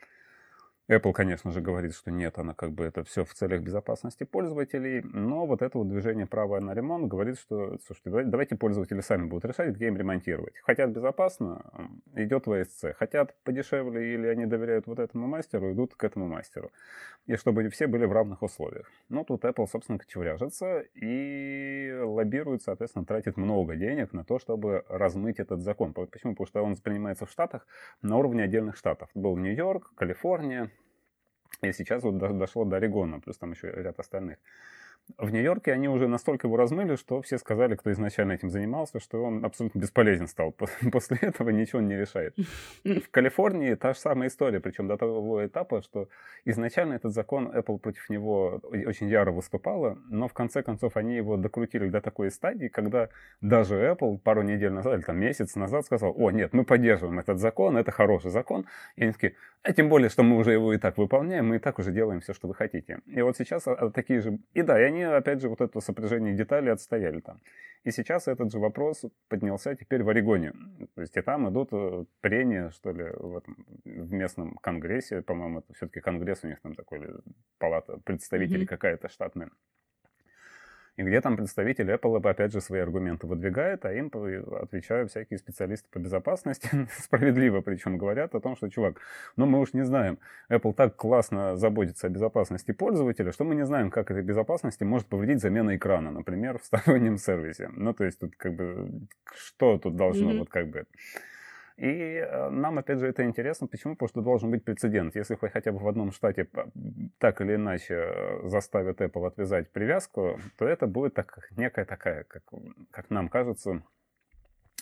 [0.88, 5.02] Apple, конечно же, говорит, что нет, она как бы это все в целях безопасности пользователей,
[5.02, 9.44] но вот это вот движение правое на ремонт говорит, что, слушайте, давайте пользователи сами будут
[9.44, 10.54] решать, где им ремонтировать.
[10.62, 12.94] Хотят безопасно, идет в ASC.
[12.94, 16.72] Хотят подешевле или они доверяют вот этому мастеру, идут к этому мастеру.
[17.26, 18.90] И чтобы все были в равных условиях.
[19.10, 25.38] Ну, тут Apple, собственно, кочевряжется и лоббирует, соответственно, тратит много денег на то, чтобы размыть
[25.38, 25.92] этот закон.
[25.92, 26.32] Почему?
[26.32, 27.66] Потому что он принимается в Штатах
[28.00, 29.10] на уровне отдельных штатов.
[29.14, 30.70] Был Нью-Йорк, Калифорния,
[31.62, 34.38] и сейчас вот дошло до Орегона, плюс там еще ряд остальных.
[35.16, 39.24] В Нью-Йорке они уже настолько его размыли, что все сказали, кто изначально этим занимался, что
[39.24, 40.52] он абсолютно бесполезен стал.
[40.92, 42.36] После этого ничего не решает.
[42.84, 46.08] В Калифорнии та же самая история, причем до того этапа, что
[46.44, 51.36] изначально этот закон, Apple против него очень яро выступала, но в конце концов они его
[51.36, 53.08] докрутили до такой стадии, когда
[53.40, 57.38] даже Apple пару недель назад, или там месяц назад сказал, о, нет, мы поддерживаем этот
[57.38, 58.66] закон, это хороший закон.
[58.96, 61.58] И они такие, а тем более, что мы уже его и так выполняем, мы и
[61.58, 63.00] так уже делаем все, что вы хотите.
[63.06, 64.38] И вот сейчас а, такие же...
[64.54, 67.40] И да, и они, опять же, вот это сопряжение деталей отстояли там.
[67.84, 70.52] И сейчас этот же вопрос поднялся теперь в Орегоне.
[70.94, 75.22] То есть и там идут э, прения, что ли, в, этом, в местном конгрессе.
[75.22, 77.08] По-моему, это все-таки конгресс у них там такой,
[77.58, 78.66] палата представителей mm-hmm.
[78.66, 79.50] какая-то штатная
[80.98, 84.10] и где там представитель Apple, опять же, свои аргументы выдвигает, а им
[84.60, 89.00] отвечают всякие специалисты по безопасности, справедливо причем говорят о том, что, чувак,
[89.36, 90.18] ну мы уж не знаем,
[90.50, 95.06] Apple так классно заботится о безопасности пользователя, что мы не знаем, как этой безопасности может
[95.06, 97.70] повредить замена экрана, например, в стороннем сервисе.
[97.76, 98.90] Ну, то есть тут как бы,
[99.32, 100.38] что тут должно mm-hmm.
[100.38, 100.84] вот как бы...
[101.78, 103.68] И э, нам, опять же, это интересно.
[103.68, 103.94] Почему?
[103.94, 105.14] Потому что должен быть прецедент.
[105.14, 106.48] Если хотя бы в одном штате
[107.18, 112.42] так или иначе э, заставят Apple отвязать привязку, то это будет так, некая такая, как,
[112.90, 113.84] как нам кажется,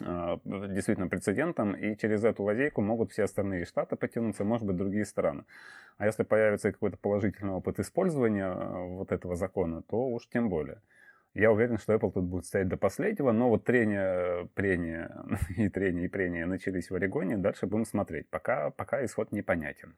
[0.01, 5.05] э, действительно прецедентом, и через эту лазейку могут все остальные штаты потянуться, может быть, другие
[5.05, 5.45] страны.
[5.99, 10.81] А если появится какой-то положительный опыт использования вот этого закона, то уж тем более.
[11.39, 15.15] Я уверен, что Apple тут будет стоять до последнего, но вот трения, прения
[15.59, 18.27] и трения и прения начались в Орегоне, дальше будем смотреть.
[18.31, 19.95] Пока, пока исход непонятен.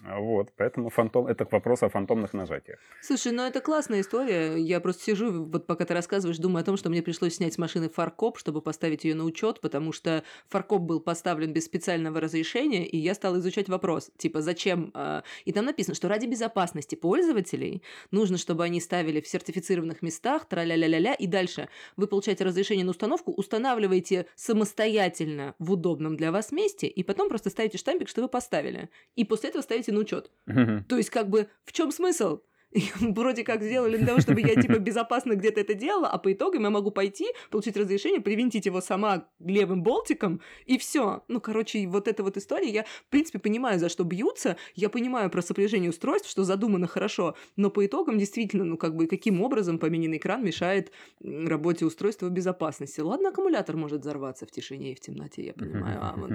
[0.00, 2.78] Вот, поэтому фантом, это вопрос о фантомных нажатиях.
[3.02, 4.56] Слушай, ну это классная история.
[4.56, 7.58] Я просто сижу, вот пока ты рассказываешь, думаю о том, что мне пришлось снять с
[7.58, 12.86] машины фаркоп, чтобы поставить ее на учет, потому что фаркоп был поставлен без специального разрешения,
[12.86, 14.90] и я стала изучать вопрос, типа, зачем...
[14.94, 15.22] Э...
[15.44, 21.14] И там написано, что ради безопасности пользователей нужно, чтобы они ставили в сертифицированных местах, тра-ля-ля-ля-ля,
[21.14, 27.02] и дальше вы получаете разрешение на установку, устанавливаете самостоятельно в удобном для вас месте, и
[27.02, 28.88] потом просто ставите штампик, что вы поставили.
[29.16, 30.30] И после этого ставите ставите на учет.
[30.46, 30.84] Mm-hmm.
[30.84, 32.40] То есть, как бы, в чем смысл?
[33.00, 36.62] вроде как сделали для того, чтобы я типа безопасно где-то это делала, а по итогам
[36.62, 41.22] я могу пойти, получить разрешение, привинтить его сама левым болтиком, и все.
[41.28, 45.30] Ну, короче, вот эта вот история, я, в принципе, понимаю, за что бьются, я понимаю
[45.30, 49.78] про сопряжение устройств, что задумано хорошо, но по итогам действительно, ну, как бы, каким образом
[49.78, 53.00] помененный экран мешает работе устройства безопасности.
[53.00, 56.32] Ладно, аккумулятор может взорваться в тишине и в темноте, я понимаю, а, Ну,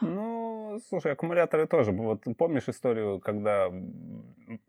[0.88, 1.92] слушай, аккумуляторы тоже.
[1.92, 3.70] Вот помнишь историю, когда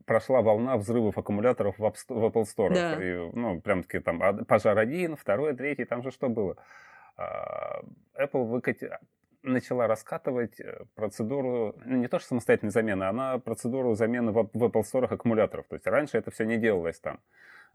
[0.05, 2.73] прошла волна взрывов аккумуляторов в, Apple Store?
[2.73, 3.03] Да.
[3.03, 6.57] И, ну, прям таки там пожар один, второй, третий, там же что было?
[7.17, 7.81] А,
[8.19, 8.89] Apple выкатил
[9.43, 14.63] начала раскатывать э, процедуру, ну, не то что самостоятельной замены, она процедуру замены в, в
[14.63, 15.67] Apple Store аккумуляторов.
[15.67, 17.19] То есть раньше это все не делалось там.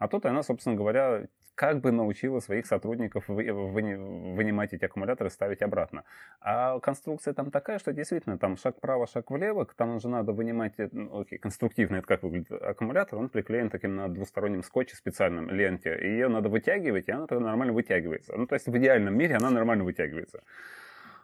[0.02, 6.02] А тут она, собственно говоря, как бы научила своих сотрудников вынимать эти аккумуляторы ставить обратно.
[6.40, 10.72] А конструкция там такая, что действительно там шаг вправо, шаг влево, там уже надо вынимать,
[10.90, 15.96] ну, окей, конструктивно это как выглядит аккумулятор, он приклеен таким на двустороннем скотче специальном ленте,
[15.96, 18.36] и ее надо вытягивать, и она тогда нормально вытягивается.
[18.36, 20.42] Ну, то есть в идеальном мире она нормально вытягивается.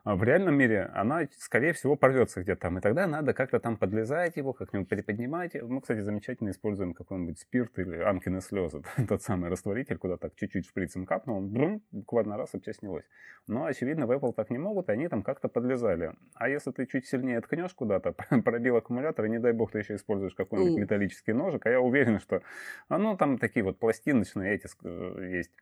[0.04, 2.78] А в реальном мире она, скорее всего, порвется где-то там.
[2.78, 5.54] И тогда надо как-то там подлезать его, как-нибудь приподнимать.
[5.60, 8.82] Мы, кстати, замечательно используем какой-нибудь спирт или амкины слезы.
[9.08, 13.04] Тот самый растворитель, куда так чуть-чуть шприцем капнул, он брум, буквально раз и все снялось.
[13.46, 16.12] Но, очевидно, в Apple так не могут, и они там как-то подлезали.
[16.34, 18.12] А если ты чуть сильнее ткнешь куда-то,
[18.44, 22.20] пробил аккумулятор, и не дай бог ты еще используешь какой-нибудь металлический ножик, а я уверен,
[22.20, 22.42] что,
[22.88, 25.52] ну, там такие вот пластиночные эти э, есть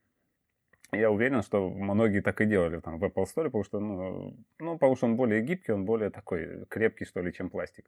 [0.93, 4.75] я уверен, что многие так и делали там в Apple Store, потому что, ну, ну,
[4.75, 7.85] потому что он более гибкий, он более такой крепкий, что ли, чем пластик.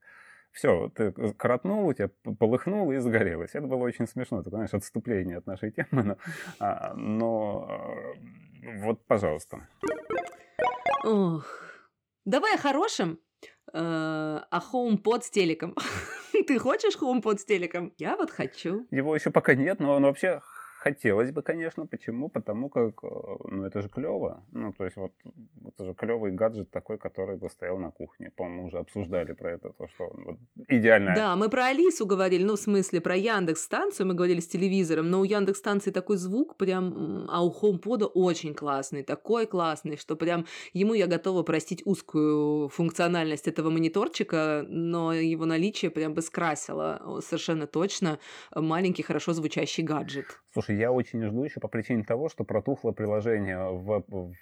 [0.53, 3.51] Все, ты коротнул, у тебя полыхнул и загорелось.
[3.55, 6.17] Это было очень смешно, это, знаешь, отступление от нашей темы, но,
[6.59, 8.17] а, но
[8.83, 9.69] вот, пожалуйста.
[11.05, 11.47] Ох,
[12.25, 13.19] давай о хорошем.
[13.73, 15.75] Э, а HomePod с телеком.
[16.47, 17.93] Ты хочешь HomePod с телеком?
[17.99, 18.87] Я вот хочу.
[18.91, 20.41] Его еще пока нет, но он вообще
[20.79, 21.87] Хотелось бы, конечно.
[21.87, 22.29] Почему?
[22.29, 23.09] Потому как, э,
[23.51, 24.45] ну, это же клево.
[24.53, 25.13] Ну, то есть вот
[25.67, 28.31] это же клевый гаджет такой, который бы стоял на кухне.
[28.37, 30.39] По-моему, уже обсуждали про это, то, что он вот,
[30.69, 31.15] идеально.
[31.17, 35.11] Да, мы про Алису говорили, ну, в смысле, про Яндекс станцию мы говорили с телевизором,
[35.11, 40.15] но у Яндекс станции такой звук прям, а у HomePod очень классный, такой классный, что
[40.15, 47.21] прям ему я готова простить узкую функциональность этого мониторчика, но его наличие прям бы скрасило
[47.21, 48.21] совершенно точно
[48.55, 50.27] маленький, хорошо звучащий гаджет.
[50.53, 54.35] Слушай, я очень жду еще по причине того, что протухло приложение в, в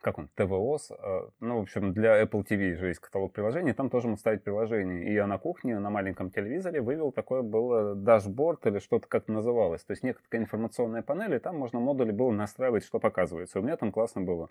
[0.00, 3.90] как он, ТВОС, э, ну, в общем, для Apple TV же есть каталог приложений, там
[3.90, 5.08] тоже можно ставить приложение.
[5.08, 9.82] И я на кухне, на маленьком телевизоре вывел такое было дашборд или что-то как называлось.
[9.82, 13.58] То есть некая информационная панель, и там можно модули было настраивать, что показывается.
[13.58, 14.50] У меня там классно было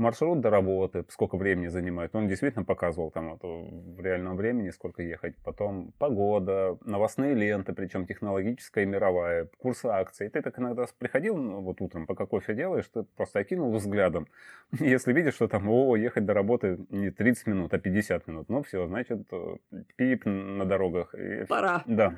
[0.00, 2.14] маршрут до работы, сколько времени занимает.
[2.16, 5.36] Он действительно показывал там это в реальном времени, сколько ехать.
[5.44, 10.26] Потом погода, новостные ленты, причем технологическая и мировая, курсы акций.
[10.26, 14.26] И ты так иногда приходил, ну, вот утром, пока кофе делаешь, ты просто окинул взглядом.
[14.80, 18.62] Если видишь, что там, о, ехать до работы не 30 минут, а 50 минут, ну
[18.62, 19.56] все, значит, э,
[19.96, 21.14] пип на дорогах.
[21.48, 21.82] Пора.
[21.86, 22.14] Да.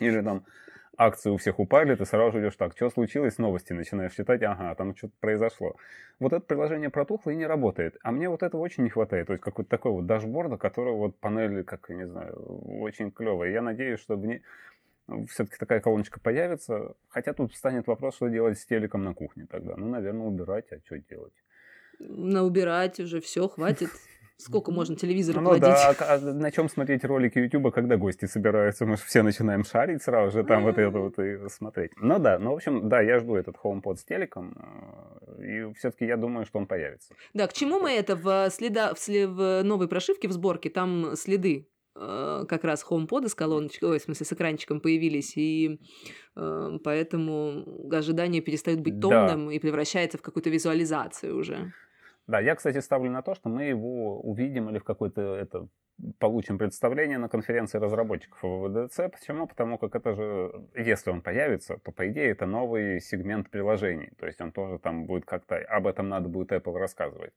[0.00, 0.44] Или там
[0.96, 4.96] акции у всех упали, ты сразу идешь так, что случилось, новости начинаешь читать, ага, там
[4.96, 5.76] что-то произошло.
[6.18, 7.96] Вот это приложение протухло и не работает.
[8.02, 9.26] А мне вот этого очень не хватает.
[9.26, 12.34] То есть какой-то такой вот дашборда, который вот панели, как, не знаю,
[12.80, 13.50] очень клевая.
[13.50, 14.42] Я надеюсь, что в ней
[15.28, 16.94] все-таки такая колоночка появится.
[17.08, 19.76] Хотя тут станет вопрос, что делать с телеком на кухне тогда.
[19.76, 21.34] Ну, наверное, убирать, а что делать?
[21.98, 23.90] На убирать уже все, хватит.
[24.36, 25.62] Сколько можно телевизор ну, плодить?
[25.62, 28.84] да, а на чем смотреть ролики Ютуба, когда гости собираются?
[28.84, 31.92] Мы же все начинаем шарить сразу же там вот это вот и смотреть.
[31.96, 34.56] Ну да, ну в общем, да, я жду этот HomePod с телеком,
[35.38, 37.14] э, и все-таки я думаю, что он появится.
[37.32, 41.14] Да, к чему мы это в, следа, в, след, в новой прошивке в сборке, там
[41.14, 45.78] следы э, как раз HomePod с колоночкой, ой, в смысле, с экранчиком появились, и
[46.34, 49.52] э, поэтому ожидание перестает быть томным да.
[49.52, 51.72] и превращается в какую-то визуализацию уже.
[52.26, 55.68] Да, я, кстати, ставлю на то, что мы его увидим или в какой-то это
[56.18, 59.10] получим представление на конференции разработчиков ВВДЦ.
[59.12, 59.46] Почему?
[59.46, 64.12] Потому как это же, если он появится, то, по идее, это новый сегмент приложений.
[64.18, 67.32] То есть он тоже там будет как-то, об этом надо будет Apple рассказывать.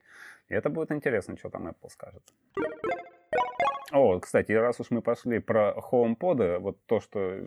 [0.48, 2.24] И это будет интересно, что там Apple скажет.
[3.92, 7.40] О, кстати, раз уж мы пошли про HomePod, вот то, что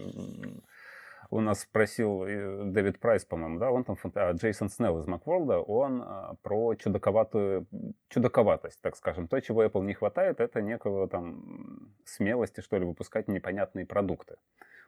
[1.30, 5.60] у нас спросил э, Дэвид Прайс, по-моему, да, он там, а, Джейсон Снелл из Макворлда,
[5.60, 7.66] он а, про чудаковатую,
[8.08, 9.28] чудаковатость, так скажем.
[9.28, 14.36] То, чего Apple не хватает, это некого там смелости, что ли, выпускать непонятные продукты.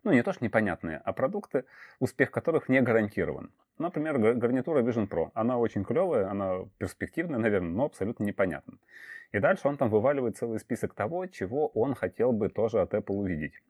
[0.04, 1.64] Ну, не то, что непонятные, а продукты,
[2.00, 3.52] успех которых не гарантирован.
[3.78, 5.30] Например, гарнитура Vision Pro.
[5.34, 8.78] Она очень клевая, она перспективная, наверное, но абсолютно непонятна.
[9.30, 13.14] И дальше он там вываливает целый список того, чего он хотел бы тоже от Apple
[13.14, 13.62] увидеть.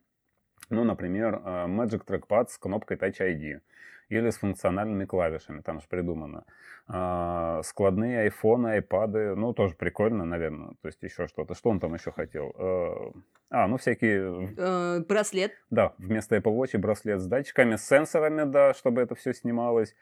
[0.73, 3.61] Ну, например, э, Magic Trackpad с кнопкой Touch ID
[4.09, 6.45] или с функциональными клавишами, там же придумано.
[6.87, 10.71] А, складные айфоны, айпады, ну, тоже прикольно, наверное.
[10.81, 11.55] То есть еще что-то.
[11.55, 12.55] Что он там еще хотел?
[12.59, 13.13] Э,
[13.51, 14.55] а, ну, всякие...
[14.57, 15.53] Э, браслет.
[15.71, 19.95] Да, вместо Apple Watch браслет с датчиками, с сенсорами, да, чтобы это все снималось.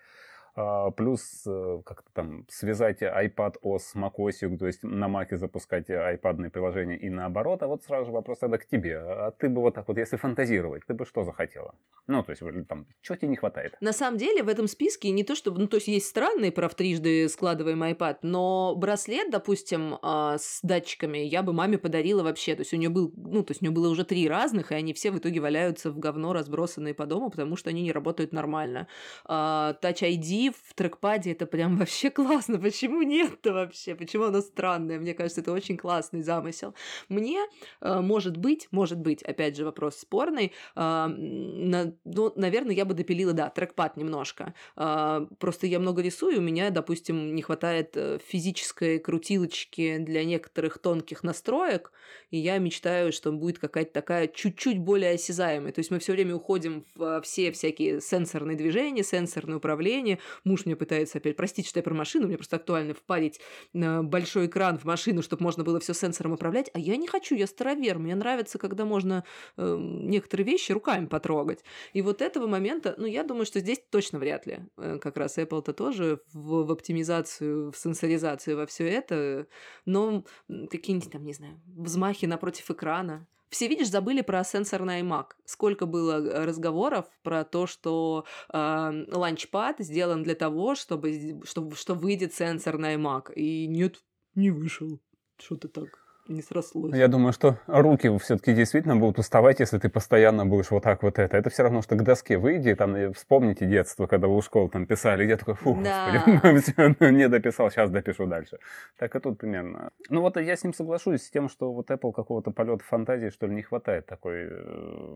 [0.55, 5.89] А, плюс э, как-то там связать iPad OS с macOS, то есть на Mac запускать
[5.89, 7.63] iPad приложения и наоборот.
[7.63, 8.99] А вот сразу же вопрос тогда к тебе.
[8.99, 11.75] А ты бы вот так вот, если фантазировать, ты бы что захотела?
[12.07, 13.77] Ну, то есть там, чего тебе не хватает?
[13.81, 15.53] На самом деле в этом списке не то, что...
[15.53, 21.19] Ну, то есть есть странные, прав трижды складываемый iPad, но браслет, допустим, а, с датчиками
[21.19, 22.57] я бы маме подарила вообще.
[22.57, 24.75] То есть у нее был, ну, то есть у нее было уже три разных, и
[24.75, 28.33] они все в итоге валяются в говно, разбросанные по дому, потому что они не работают
[28.33, 28.89] нормально.
[29.29, 32.59] Touch ID в трекпаде это прям вообще классно.
[32.59, 33.95] Почему нет-то вообще?
[33.95, 34.99] Почему оно странное?
[34.99, 36.75] Мне кажется, это очень классный замысел.
[37.09, 37.41] Мне,
[37.83, 43.33] э, может быть, может быть, опять же, вопрос спорный, э, ну, наверное, я бы допилила,
[43.33, 44.55] да, трекпад немножко.
[44.77, 51.23] Э, просто я много рисую, у меня, допустим, не хватает физической крутилочки для некоторых тонких
[51.23, 51.93] настроек,
[52.31, 55.73] и я мечтаю, что будет какая-то такая чуть-чуть более осязаемая.
[55.73, 60.77] То есть мы все время уходим в все всякие сенсорные движения, сенсорное управление, Муж мне
[60.77, 63.41] пытается опять, простить, что я про машину, мне просто актуально впарить
[63.73, 67.47] большой экран в машину, чтобы можно было все сенсором управлять, а я не хочу, я
[67.47, 69.25] старовер, мне нравится, когда можно
[69.57, 71.65] э, некоторые вещи руками потрогать.
[71.93, 74.61] И вот этого момента, ну, я думаю, что здесь точно вряд ли.
[74.77, 79.47] Э, как раз Apple-то тоже в, в оптимизацию, в сенсоризацию во все это,
[79.85, 85.33] но какие-нибудь там, не знаю, взмахи напротив экрана, все, видишь, забыли про сенсорный iMac.
[85.45, 91.95] Сколько было э, разговоров про то, что э, ланчпад сделан для того, чтобы, чтобы что
[91.95, 93.35] выйдет сенсорный iMac.
[93.35, 94.03] И нет,
[94.35, 95.01] не вышел.
[95.37, 96.00] Что-то так.
[96.31, 96.95] Не срослось.
[96.95, 101.19] Я думаю, что руки все-таки действительно будут уставать, если ты постоянно будешь вот так вот
[101.19, 101.37] это.
[101.37, 104.87] Это все равно, что к доске выйди, там, вспомните детство, когда вы у школы там
[104.87, 106.23] писали, я такой, фу, да.
[106.43, 108.59] господи, не дописал, сейчас допишу дальше.
[108.97, 109.91] Так и тут примерно.
[110.09, 113.47] Ну вот я с ним соглашусь, с тем, что вот Apple какого-то полета фантазии, что
[113.47, 115.15] ли, не хватает такой э,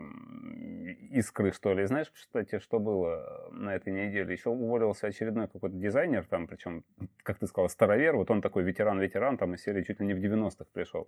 [1.10, 1.86] искры, что ли.
[1.86, 4.32] Знаешь, кстати, что было на этой неделе?
[4.32, 6.84] Еще уволился очередной какой-то дизайнер, там, причем,
[7.22, 10.18] как ты сказал, старовер, вот он такой ветеран-ветеран, там из серии чуть ли не в
[10.18, 11.03] 90-х пришел,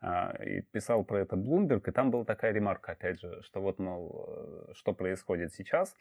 [0.00, 3.78] а, и писал про это Bloomberg, и там была такая ремарка, опять же, что вот,
[3.78, 5.94] мол, э, что происходит сейчас,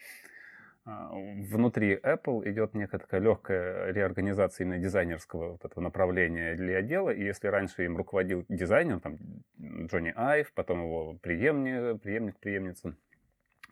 [0.86, 7.10] а, внутри Apple идет некая такая легкая реорганизация именно дизайнерского вот этого направления для отдела,
[7.10, 9.18] и если раньше им руководил дизайнер, там,
[9.60, 12.96] Джонни Айв, потом его преемник, преемник, преемница,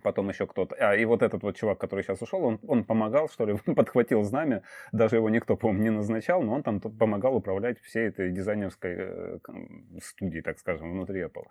[0.01, 0.75] потом еще кто-то.
[0.79, 4.23] А, и вот этот вот чувак, который сейчас ушел, он, он помогал, что ли, подхватил
[4.23, 4.63] знамя.
[4.91, 9.37] Даже его никто, по-моему, не назначал, но он там помогал управлять всей этой дизайнерской э,
[10.01, 11.45] студией, так скажем, внутри Apple.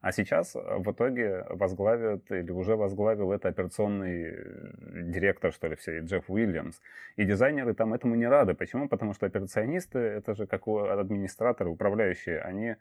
[0.00, 5.76] А сейчас э, в итоге возглавит или уже возглавил это операционный э, директор, что ли,
[5.76, 6.80] всей, Джефф Уильямс.
[7.16, 8.54] И дизайнеры там этому не рады.
[8.54, 8.88] Почему?
[8.88, 12.76] Потому что операционисты, это же как администраторы, управляющие, они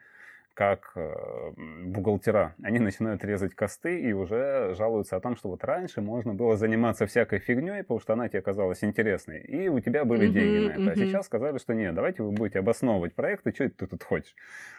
[0.54, 1.52] как э,
[1.86, 2.56] бухгалтера.
[2.62, 7.06] Они начинают резать косты и уже жалуются о том, что вот раньше можно было заниматься
[7.06, 10.72] всякой фигней, потому что она тебе казалась интересной, и у тебя были mm-hmm, деньги на
[10.72, 10.82] это.
[10.82, 10.92] Mm-hmm.
[10.92, 14.36] А сейчас сказали, что нет, давайте вы будете обосновывать проекты, что ты тут хочешь.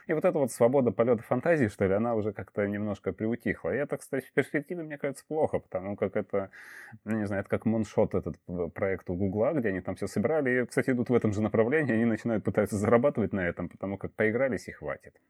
[0.07, 3.75] И вот эта вот свобода полета фантазии, что ли, она уже как-то немножко приутихла.
[3.75, 6.51] И это, кстати, в перспективе, мне кажется, плохо, потому как это,
[7.05, 8.37] ну, не знаю, это как моншот этот
[8.75, 11.95] проект у Гугла, где они там все собирали, и, кстати, идут в этом же направлении,
[11.95, 15.21] они начинают пытаться зарабатывать на этом, потому как поигрались и хватит.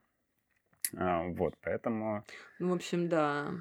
[0.97, 2.25] А, вот, поэтому...
[2.59, 3.53] Ну, в общем, да.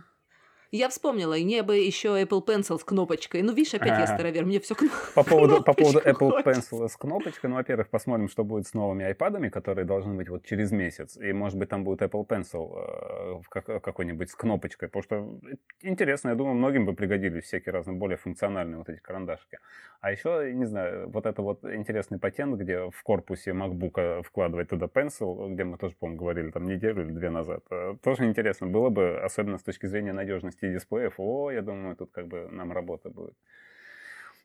[0.73, 3.41] Я вспомнила, и мне бы еще Apple Pencil с кнопочкой.
[3.41, 4.73] Ну, видишь, опять я старовер, мне все
[5.15, 9.03] по поводу, по поводу Apple Pencil с кнопочкой, ну, во-первых, посмотрим, что будет с новыми
[9.11, 11.17] iPad, которые должны быть вот через месяц.
[11.17, 15.39] И, может быть, там будет Apple Pencil э, какой-нибудь с кнопочкой, потому что
[15.81, 19.57] интересно, я думаю, многим бы пригодились всякие разные более функциональные вот эти карандашики.
[19.99, 24.87] А еще, не знаю, вот это вот интересный патент, где в корпусе MacBook вкладывать туда
[24.87, 27.63] Pencil, где мы тоже, по-моему, говорили там неделю или две назад.
[27.69, 31.95] Э, тоже интересно было бы, особенно с точки зрения надежности 10 дисплеев, о, я думаю,
[31.95, 33.35] тут как бы нам работа будет.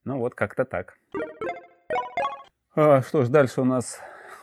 [0.05, 0.99] Ну вот, как-то так.
[2.75, 4.01] А, что ж, дальше у нас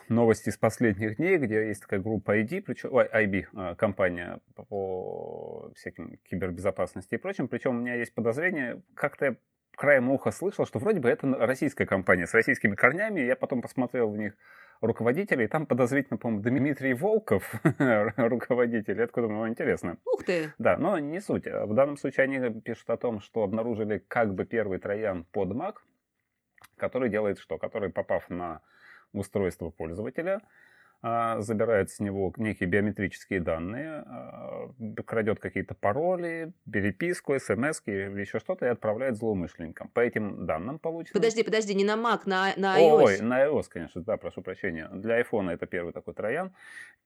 [0.08, 5.72] новости из последних дней, где есть такая группа ID, причем, ой, IB, а, компания по
[5.76, 7.48] всяким кибербезопасности и прочим.
[7.48, 9.36] Причем у меня есть подозрение, как-то
[9.76, 13.20] краем уха слышал, что вроде бы это российская компания с российскими корнями.
[13.20, 14.34] Я потом посмотрел в них
[14.80, 15.46] руководителей.
[15.46, 17.54] Там подозрительно, по-моему, Дмитрий Волков,
[18.16, 18.98] руководитель.
[18.98, 19.98] Я такой думаю, интересно.
[20.04, 20.52] Ух ты!
[20.58, 21.46] Да, но не суть.
[21.46, 25.76] В данном случае они пишут о том, что обнаружили как бы первый троян под Mac,
[26.76, 27.58] который делает что?
[27.58, 28.60] Который, попав на
[29.12, 30.40] устройство пользователя,
[31.40, 34.70] забирает с него некие биометрические данные, а,
[35.04, 39.88] крадет какие-то пароли, переписку, смс или еще что-то и отправляет злоумышленникам.
[39.88, 41.12] По этим данным полученным...
[41.12, 43.02] Подожди, подожди, не на Mac, на, на iOS.
[43.02, 44.88] Ой, на iOS, конечно, да, прошу прощения.
[44.92, 46.52] Для iPhone это первый такой троян.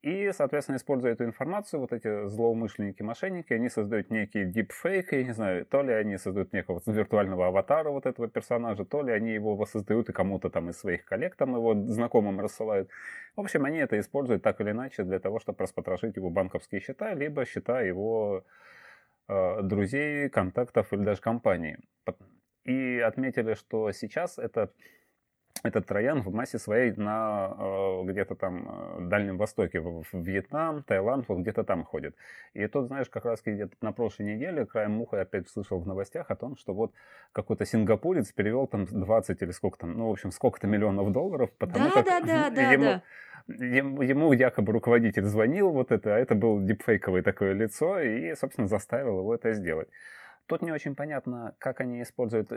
[0.02, 5.32] И, соответственно, используя эту информацию, вот эти злоумышленники, мошенники, они создают некий дипфейк, я не
[5.32, 9.56] знаю, то ли они создают некого виртуального аватара вот этого персонажа, то ли они его
[9.56, 12.88] воссоздают и кому-то там из своих коллег там его знакомым рассылают.
[13.38, 17.14] В общем, они это используют так или иначе для того, чтобы распотрошить его банковские счета,
[17.14, 18.44] либо счета его
[19.28, 21.76] э, друзей, контактов или даже компаний.
[22.64, 24.72] И отметили, что сейчас это
[25.62, 30.82] этот троян в массе своей на э, где-то там э, Дальнем Востоке, в, в Вьетнам,
[30.82, 32.16] Таиланд, вот где-то там ходит.
[32.54, 36.30] И тут, знаешь, как раз где-то на прошлой неделе краем муха опять слышал в новостях
[36.30, 36.92] о том, что вот
[37.32, 41.86] какой-то сингапурец перевел там 20 или сколько там, ну, в общем, сколько-то миллионов долларов, потому
[41.86, 43.02] да, как да, да, да, ему, да
[43.48, 48.68] ему, ему якобы руководитель звонил, вот это, а это был дипфейковое такое лицо, и, собственно,
[48.68, 49.88] заставил его это сделать.
[50.48, 52.50] Тут не очень понятно, как они используют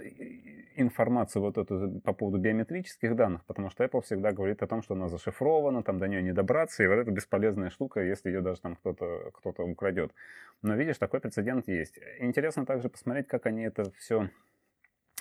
[0.75, 4.93] информацию вот эту по поводу биометрических данных, потому что Apple всегда говорит о том, что
[4.93, 8.61] она зашифрована, там до нее не добраться, и вот это бесполезная штука, если ее даже
[8.61, 10.13] там кто-то кто украдет.
[10.61, 11.99] Но видишь, такой прецедент есть.
[12.19, 14.29] Интересно также посмотреть, как они это все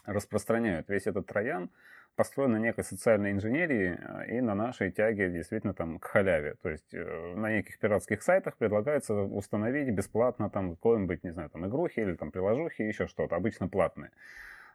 [0.05, 0.89] распространяют.
[0.89, 1.71] Весь этот троян,
[2.17, 6.55] построен на некой социальной инженерии э, и на нашей тяге действительно там к халяве.
[6.63, 11.67] То есть э, на неких пиратских сайтах предлагается установить бесплатно там какой-нибудь, не знаю, там
[11.67, 14.11] игрухи или там приложухи, еще что-то, обычно платные.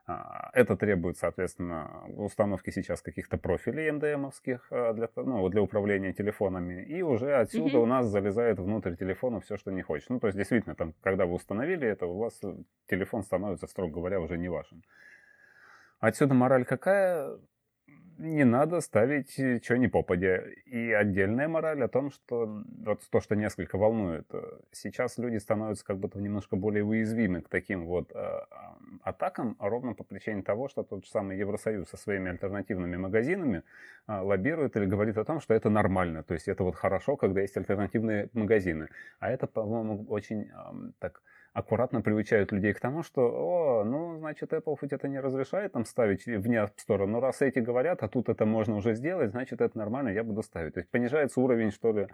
[0.07, 6.83] А, это требует, соответственно, установки сейчас каких-то профилей МДМовских э, для, ну, для управления телефонами.
[6.83, 7.81] И уже отсюда mm-hmm.
[7.81, 10.07] у нас залезает внутрь телефона все, что не хочешь.
[10.09, 12.39] Ну, то есть, действительно, там, когда вы установили это, у вас
[12.87, 14.83] телефон становится, строго говоря, уже не вашим.
[16.05, 17.39] Отсюда мораль какая?
[18.17, 20.37] не надо ставить э, что ни попадя.
[20.65, 24.27] И отдельная мораль о том, что вот то, что несколько волнует.
[24.33, 28.39] Э, сейчас люди становятся как будто немножко более уязвимы к таким вот э,
[29.01, 33.63] атакам, ровно по причине того, что тот же самый Евросоюз со своими альтернативными магазинами
[34.07, 36.23] э, лоббирует или говорит о том, что это нормально.
[36.23, 38.89] То есть это вот хорошо, когда есть альтернативные магазины.
[39.19, 40.51] А это, по-моему, очень
[40.99, 41.21] так
[41.55, 45.85] аккуратно приучают людей к тому, что, о, ну, значит, Apple хоть это не разрешает там
[45.85, 49.61] ставить вне App Store, но раз эти говорят, а тут это можно уже сделать, значит,
[49.61, 50.73] это нормально, я буду ставить.
[50.73, 52.09] То есть понижается уровень, что ли,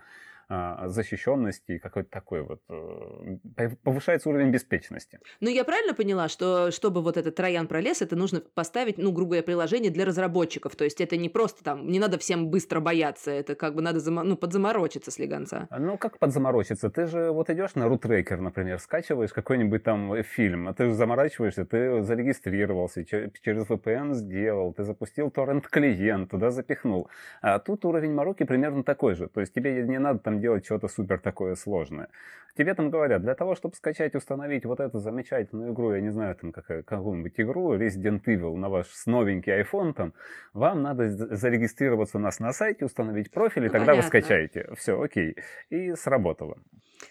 [0.88, 5.20] защищенности и какой-то такой вот, э, повышается уровень беспечности.
[5.39, 9.32] Ну, я правильно поняла, что чтобы вот этот троян пролез, это нужно поставить, ну, грубо
[9.32, 13.32] говоря, приложение для разработчиков, то есть это не просто там, не надо всем быстро бояться,
[13.32, 15.68] это как бы надо, ну, подзаморочиться слегонца.
[15.78, 16.89] Ну, как подзаморочиться?
[16.89, 21.66] Ты же вот идешь на рутрекер, например, скачиваешь какой-нибудь там фильм, а ты же заморачиваешься,
[21.66, 27.10] ты зарегистрировался, через VPN сделал, ты запустил торрент-клиент, туда запихнул.
[27.41, 30.88] А тут уровень мороки примерно такой же, то есть тебе не надо там делать что-то
[30.88, 32.10] супер такое сложное.
[32.58, 36.36] Тебе там говорят, для того, чтобы скачать, установить вот эту замечательную игру, я не знаю,
[36.36, 40.14] там какую-нибудь игру, Resident Evil на ваш новенький iPhone, там,
[40.54, 44.02] вам надо зарегистрироваться у нас на сайте, установить профиль, и ну, тогда понятно.
[44.02, 44.70] вы скачаете.
[44.76, 45.38] Все, окей.
[45.70, 46.58] И сработало.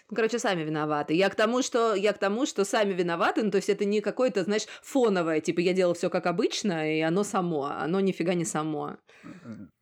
[0.09, 1.13] Ну, короче, сами виноваты.
[1.13, 4.01] Я к тому, что я к тому, что сами виноваты, ну, то есть это не
[4.01, 8.45] какое-то, знаешь, фоновое, типа я делал все как обычно, и оно само, оно нифига не
[8.45, 8.97] само.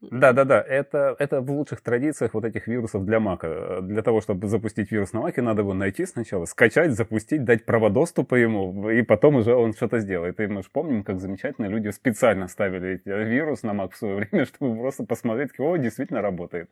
[0.01, 0.61] Да, да, да.
[0.61, 3.79] Это, это в лучших традициях вот этих вирусов для Мака.
[3.81, 7.89] Для того, чтобы запустить вирус на Маке, надо его найти сначала, скачать, запустить, дать право
[7.89, 10.39] доступа ему, и потом уже он что-то сделает.
[10.39, 14.45] И мы же помним, как замечательно люди специально ставили вирус на Мак в свое время,
[14.45, 16.69] чтобы просто посмотреть, о, действительно работает.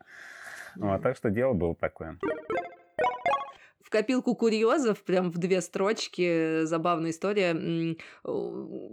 [0.76, 2.16] Ну, а так что дело было такое
[3.88, 7.96] в копилку курьезов, прям в две строчки, забавная история.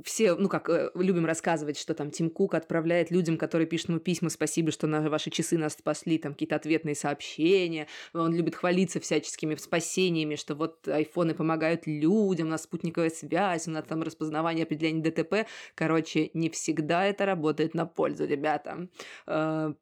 [0.06, 4.00] Все, ну как, э, любим рассказывать, что там Тим Кук отправляет людям, которые пишут ему
[4.00, 7.88] письма, спасибо, что на ваши часы нас спасли, там какие-то ответные сообщения.
[8.14, 13.72] Он любит хвалиться всяческими спасениями, что вот айфоны помогают людям, у нас спутниковая связь, у
[13.72, 15.46] нас там распознавание определений ДТП.
[15.76, 18.88] Короче, не всегда это работает на пользу, ребята.
[19.28, 19.74] Э,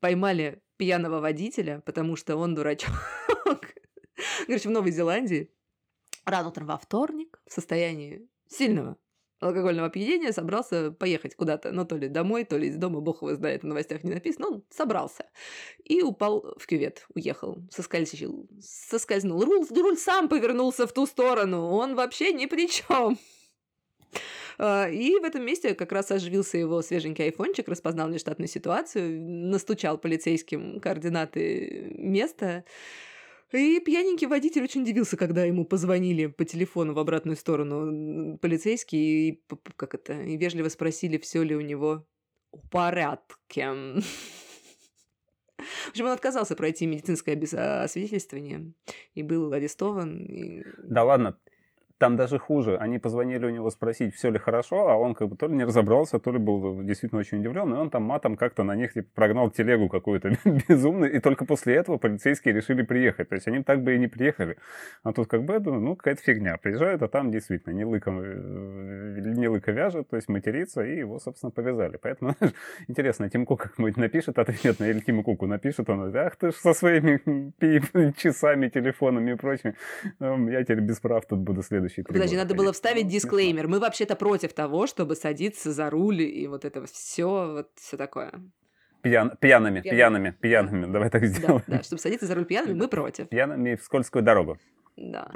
[0.00, 2.94] поймали пьяного водителя, потому что он дурачок.
[4.46, 5.50] Короче, в Новой Зеландии
[6.24, 8.96] рано утром во вторник в состоянии сильного
[9.40, 13.34] алкогольного опьянения собрался поехать куда-то, ну, то ли домой, то ли из дома, бог его
[13.34, 15.26] знает, в новостях не написано, он собрался.
[15.84, 19.44] И упал в кювет, уехал, соскользил, соскользнул.
[19.44, 23.18] Руль, руль сам повернулся в ту сторону, он вообще ни при чем.
[24.58, 29.98] А, и в этом месте как раз оживился его свеженький айфончик, распознал нештатную ситуацию, настучал
[29.98, 32.64] полицейским координаты места,
[33.52, 39.42] и пьяненький водитель очень удивился, когда ему позвонили по телефону в обратную сторону полицейские и
[39.76, 42.06] как это и вежливо спросили, все ли у него
[42.52, 43.72] в порядке.
[45.58, 47.32] В общем, он отказался пройти медицинское
[47.82, 48.72] освидетельствование
[49.14, 50.24] и был арестован.
[50.26, 50.62] И...
[50.84, 51.38] Да ладно,
[51.98, 52.76] там даже хуже.
[52.76, 55.64] Они позвонили у него спросить, все ли хорошо, а он как бы то ли не
[55.64, 59.08] разобрался, то ли был действительно очень удивлен, и он там матом как-то на них типа,
[59.14, 60.30] прогнал телегу какую-то
[60.68, 63.28] безумную, и только после этого полицейские решили приехать.
[63.28, 64.56] То есть они так бы и не приехали.
[65.02, 66.56] А тут как бы, ну, какая-то фигня.
[66.56, 71.18] Приезжают, а там действительно не лыка, э, не лыка вяжет, то есть матерится, и его,
[71.18, 71.98] собственно, повязали.
[72.00, 72.34] Поэтому,
[72.88, 76.74] интересно, Тим Кук как-нибудь напишет ответно, или Тиму Куку напишет, он, ах ты ж со
[76.74, 77.20] своими
[78.12, 79.74] часами, телефонами и прочим,
[80.20, 83.68] я теперь без прав тут буду следующий следующие три Подожди, года, надо было вставить дисклеймер.
[83.68, 88.32] Мы вообще-то против того, чтобы садиться за руль и вот это все, вот все такое.
[89.02, 90.92] Пьян, пьяными, пьяными, пьяными, пьяными.
[90.92, 91.62] Давай так сделаем.
[91.66, 93.28] Да, да, чтобы садиться за руль пьяными, мы против.
[93.28, 94.58] Пьяными в скользкую дорогу.
[94.96, 95.30] Да.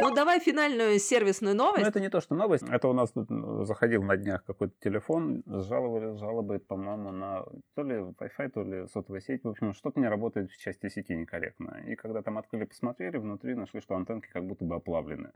[0.00, 1.82] Ну, давай финальную сервисную новость.
[1.82, 2.64] Ну, это не то, что новость.
[2.68, 7.44] Это у нас тут ну, заходил на днях какой-то телефон, жаловали, жалобы, по-моему, на
[7.74, 9.44] то ли Wi-Fi, то ли сотовая сеть.
[9.44, 11.82] В общем, что-то не работает в части сети некорректно.
[11.86, 15.30] И когда там открыли, посмотрели, внутри нашли, что антенки как будто бы оплавлены.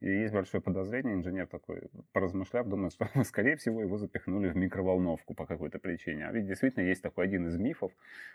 [0.00, 5.34] И есть большое подозрение, инженер такой, поразмышляв, думает, что, скорее всего, его запихнули в микроволновку
[5.34, 6.26] по какой-то причине.
[6.26, 7.92] А ведь действительно есть такой один из мифов,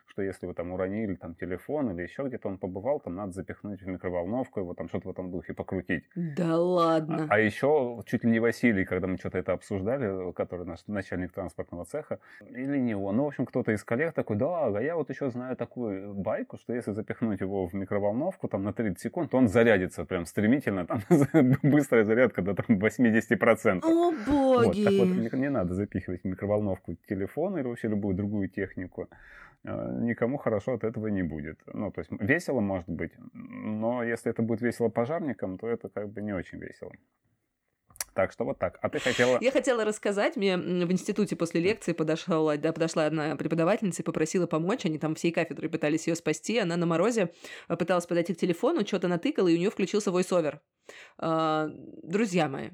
[0.07, 3.81] что если вы там уронили там телефон или еще где-то он побывал, там надо запихнуть
[3.81, 6.03] в микроволновку, его там что-то в этом духе покрутить.
[6.15, 7.27] Да ладно.
[7.29, 11.33] А, а еще чуть ли не Василий, когда мы что-то это обсуждали, который наш начальник
[11.33, 12.19] транспортного цеха,
[12.49, 15.29] или не он, ну, в общем, кто-то из коллег такой, да, а я вот еще
[15.29, 19.47] знаю такую байку, что если запихнуть его в микроволновку там на 30 секунд, то он
[19.47, 21.01] зарядится прям стремительно, там
[21.63, 23.81] быстрая зарядка до там 80%.
[23.83, 24.65] О, боги!
[24.65, 29.07] Вот, так вот, не, не надо запихивать в микроволновку телефон или вообще любую другую технику.
[29.65, 31.59] Э, никому хорошо от этого не будет.
[31.67, 36.11] Ну, то есть весело может быть, но если это будет весело пожарникам, то это как
[36.11, 36.91] бы не очень весело.
[38.13, 38.77] Так что вот так.
[38.81, 39.39] А ты хотела...
[39.41, 44.45] Я хотела рассказать, мне в институте после лекции подошла, да, подошла одна преподавательница и попросила
[44.45, 47.33] помочь, они там всей кафедрой пытались ее спасти, она на морозе
[47.69, 50.59] э, пыталась подойти к телефону, что-то натыкала, и у нее включился voice-over.
[51.17, 51.69] А,
[52.03, 52.69] друзья мои,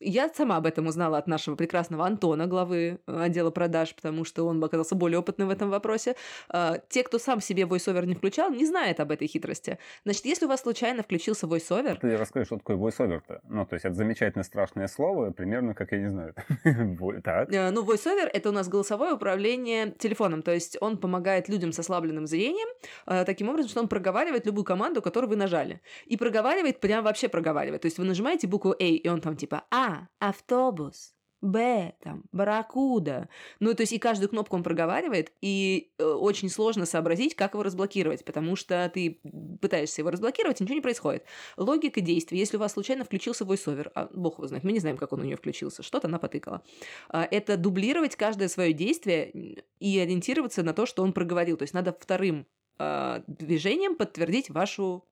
[0.00, 4.44] я сама об этом узнала от нашего прекрасного Антона, главы э, отдела продаж, потому что
[4.44, 6.16] он оказался более опытным в этом вопросе.
[6.48, 9.78] А, те, кто сам себе voiceover не включал, не знает об этой хитрости.
[10.04, 11.96] Значит, если у вас случайно включился voiceover...
[12.00, 13.40] Ты расскажи, что такое voiceover-то?
[13.48, 16.34] Ну, то есть это замечательное страшное слово, примерно как, я не знаю,
[17.22, 17.52] так.
[17.52, 21.78] Э, ну, voiceover— это у нас голосовое управление телефоном, то есть он помогает людям с
[21.78, 22.68] ослабленным зрением
[23.06, 25.80] э, таким образом, что он проговаривает любую команду, которую вы нажали.
[26.06, 27.82] И проговаривает, прям вообще проговаривает.
[27.82, 32.22] То есть вы нажимаете букву A, и он там типа типа А, автобус, Б, там,
[32.30, 33.28] барракуда.
[33.58, 37.64] Ну, то есть и каждую кнопку он проговаривает, и э, очень сложно сообразить, как его
[37.64, 39.20] разблокировать, потому что ты
[39.60, 41.24] пытаешься его разблокировать, и ничего не происходит.
[41.56, 44.96] Логика действий, если у вас случайно включился voiceover, а бог его знает, мы не знаем,
[44.96, 46.62] как он у нее включился, что-то она потыкала,
[47.12, 49.28] э, это дублировать каждое свое действие
[49.80, 51.56] и ориентироваться на то, что он проговорил.
[51.56, 52.46] То есть надо вторым
[52.78, 55.08] э, движением подтвердить вашу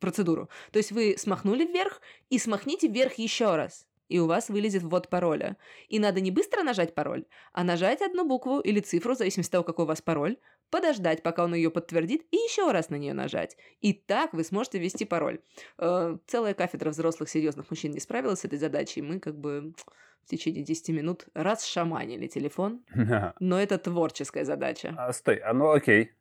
[0.00, 0.48] процедуру.
[0.72, 5.08] То есть вы смахнули вверх и смахните вверх еще раз и у вас вылезет ввод
[5.08, 5.56] пароля.
[5.88, 9.52] И надо не быстро нажать пароль, а нажать одну букву или цифру, в зависимости от
[9.52, 10.36] того, какой у вас пароль,
[10.68, 13.56] подождать, пока он ее подтвердит, и еще раз на нее нажать.
[13.80, 15.40] И так вы сможете ввести пароль.
[15.78, 19.00] Э, целая кафедра взрослых серьезных мужчин не справилась с этой задачей.
[19.00, 19.72] Мы как бы
[20.24, 22.84] в течение 10 минут раз шаманили телефон.
[23.40, 24.94] Но это творческая задача.
[24.98, 26.12] А, стой, а ну окей.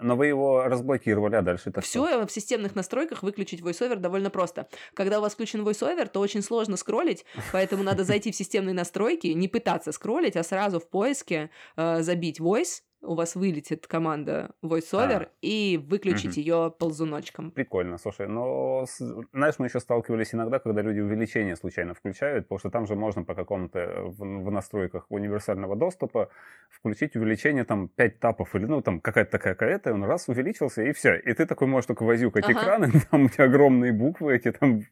[0.00, 2.26] Но вы его разблокировали, а дальше это Все что?
[2.26, 4.68] в системных настройках выключить VoiceOver довольно просто.
[4.94, 9.28] Когда у вас включен VoiceOver, то очень сложно скроллить, поэтому надо зайти в системные настройки,
[9.28, 15.24] не пытаться скроллить, а сразу в поиске э, забить Voice, у вас вылетит команда VoiceOver
[15.24, 15.30] а.
[15.40, 16.40] и выключить угу.
[16.40, 17.50] ее ползуночком.
[17.50, 18.86] Прикольно, слушай, но
[19.32, 23.24] знаешь, мы еще сталкивались иногда, когда люди увеличение случайно включают, потому что там же можно
[23.24, 26.30] по какому-то в, в настройках универсального доступа
[26.70, 30.92] включить увеличение там 5 тапов или ну там какая-то такая какая-то, он раз увеличился и
[30.92, 31.16] все.
[31.16, 32.52] И ты такой можешь только возюкать ага.
[32.52, 34.82] экраны, там у тебя огромные буквы эти там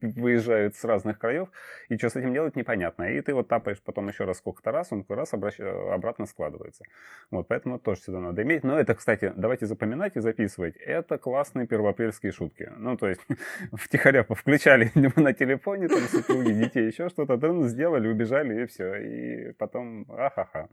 [0.00, 1.48] выезжают с разных краев,
[1.88, 3.04] и что с этим делать непонятно.
[3.04, 5.60] И ты вот тапаешь потом еще раз сколько-то раз, он раз обращ...
[5.60, 6.84] обратно складывается.
[7.30, 8.64] Вот, поэтому тоже всегда надо иметь.
[8.64, 10.76] Но это, кстати, давайте запоминать и записывать.
[10.76, 12.70] Это классные первоапрельские шутки.
[12.76, 13.20] Ну, то есть,
[13.72, 18.94] втихаря включали на телефоне, там, супруги, детей, еще что-то, да, сделали, убежали, и все.
[18.96, 20.68] И потом, ахаха.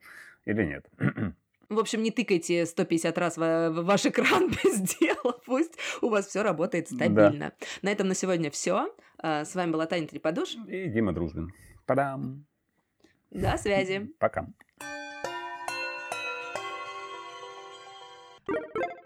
[0.46, 0.86] Или нет.
[1.70, 5.40] В общем, не тыкайте 150 раз в, ваш экран без дела.
[5.46, 7.54] Пусть у вас все работает стабильно.
[7.60, 7.66] Да.
[7.82, 8.94] На этом на сегодня все.
[9.20, 10.58] А, с вами была Таня Треподуш.
[10.68, 11.54] И Дима Дружбин.
[11.86, 12.46] Падам.
[13.32, 14.12] До связи.
[14.20, 14.48] Пока.
[18.48, 19.03] Thank you.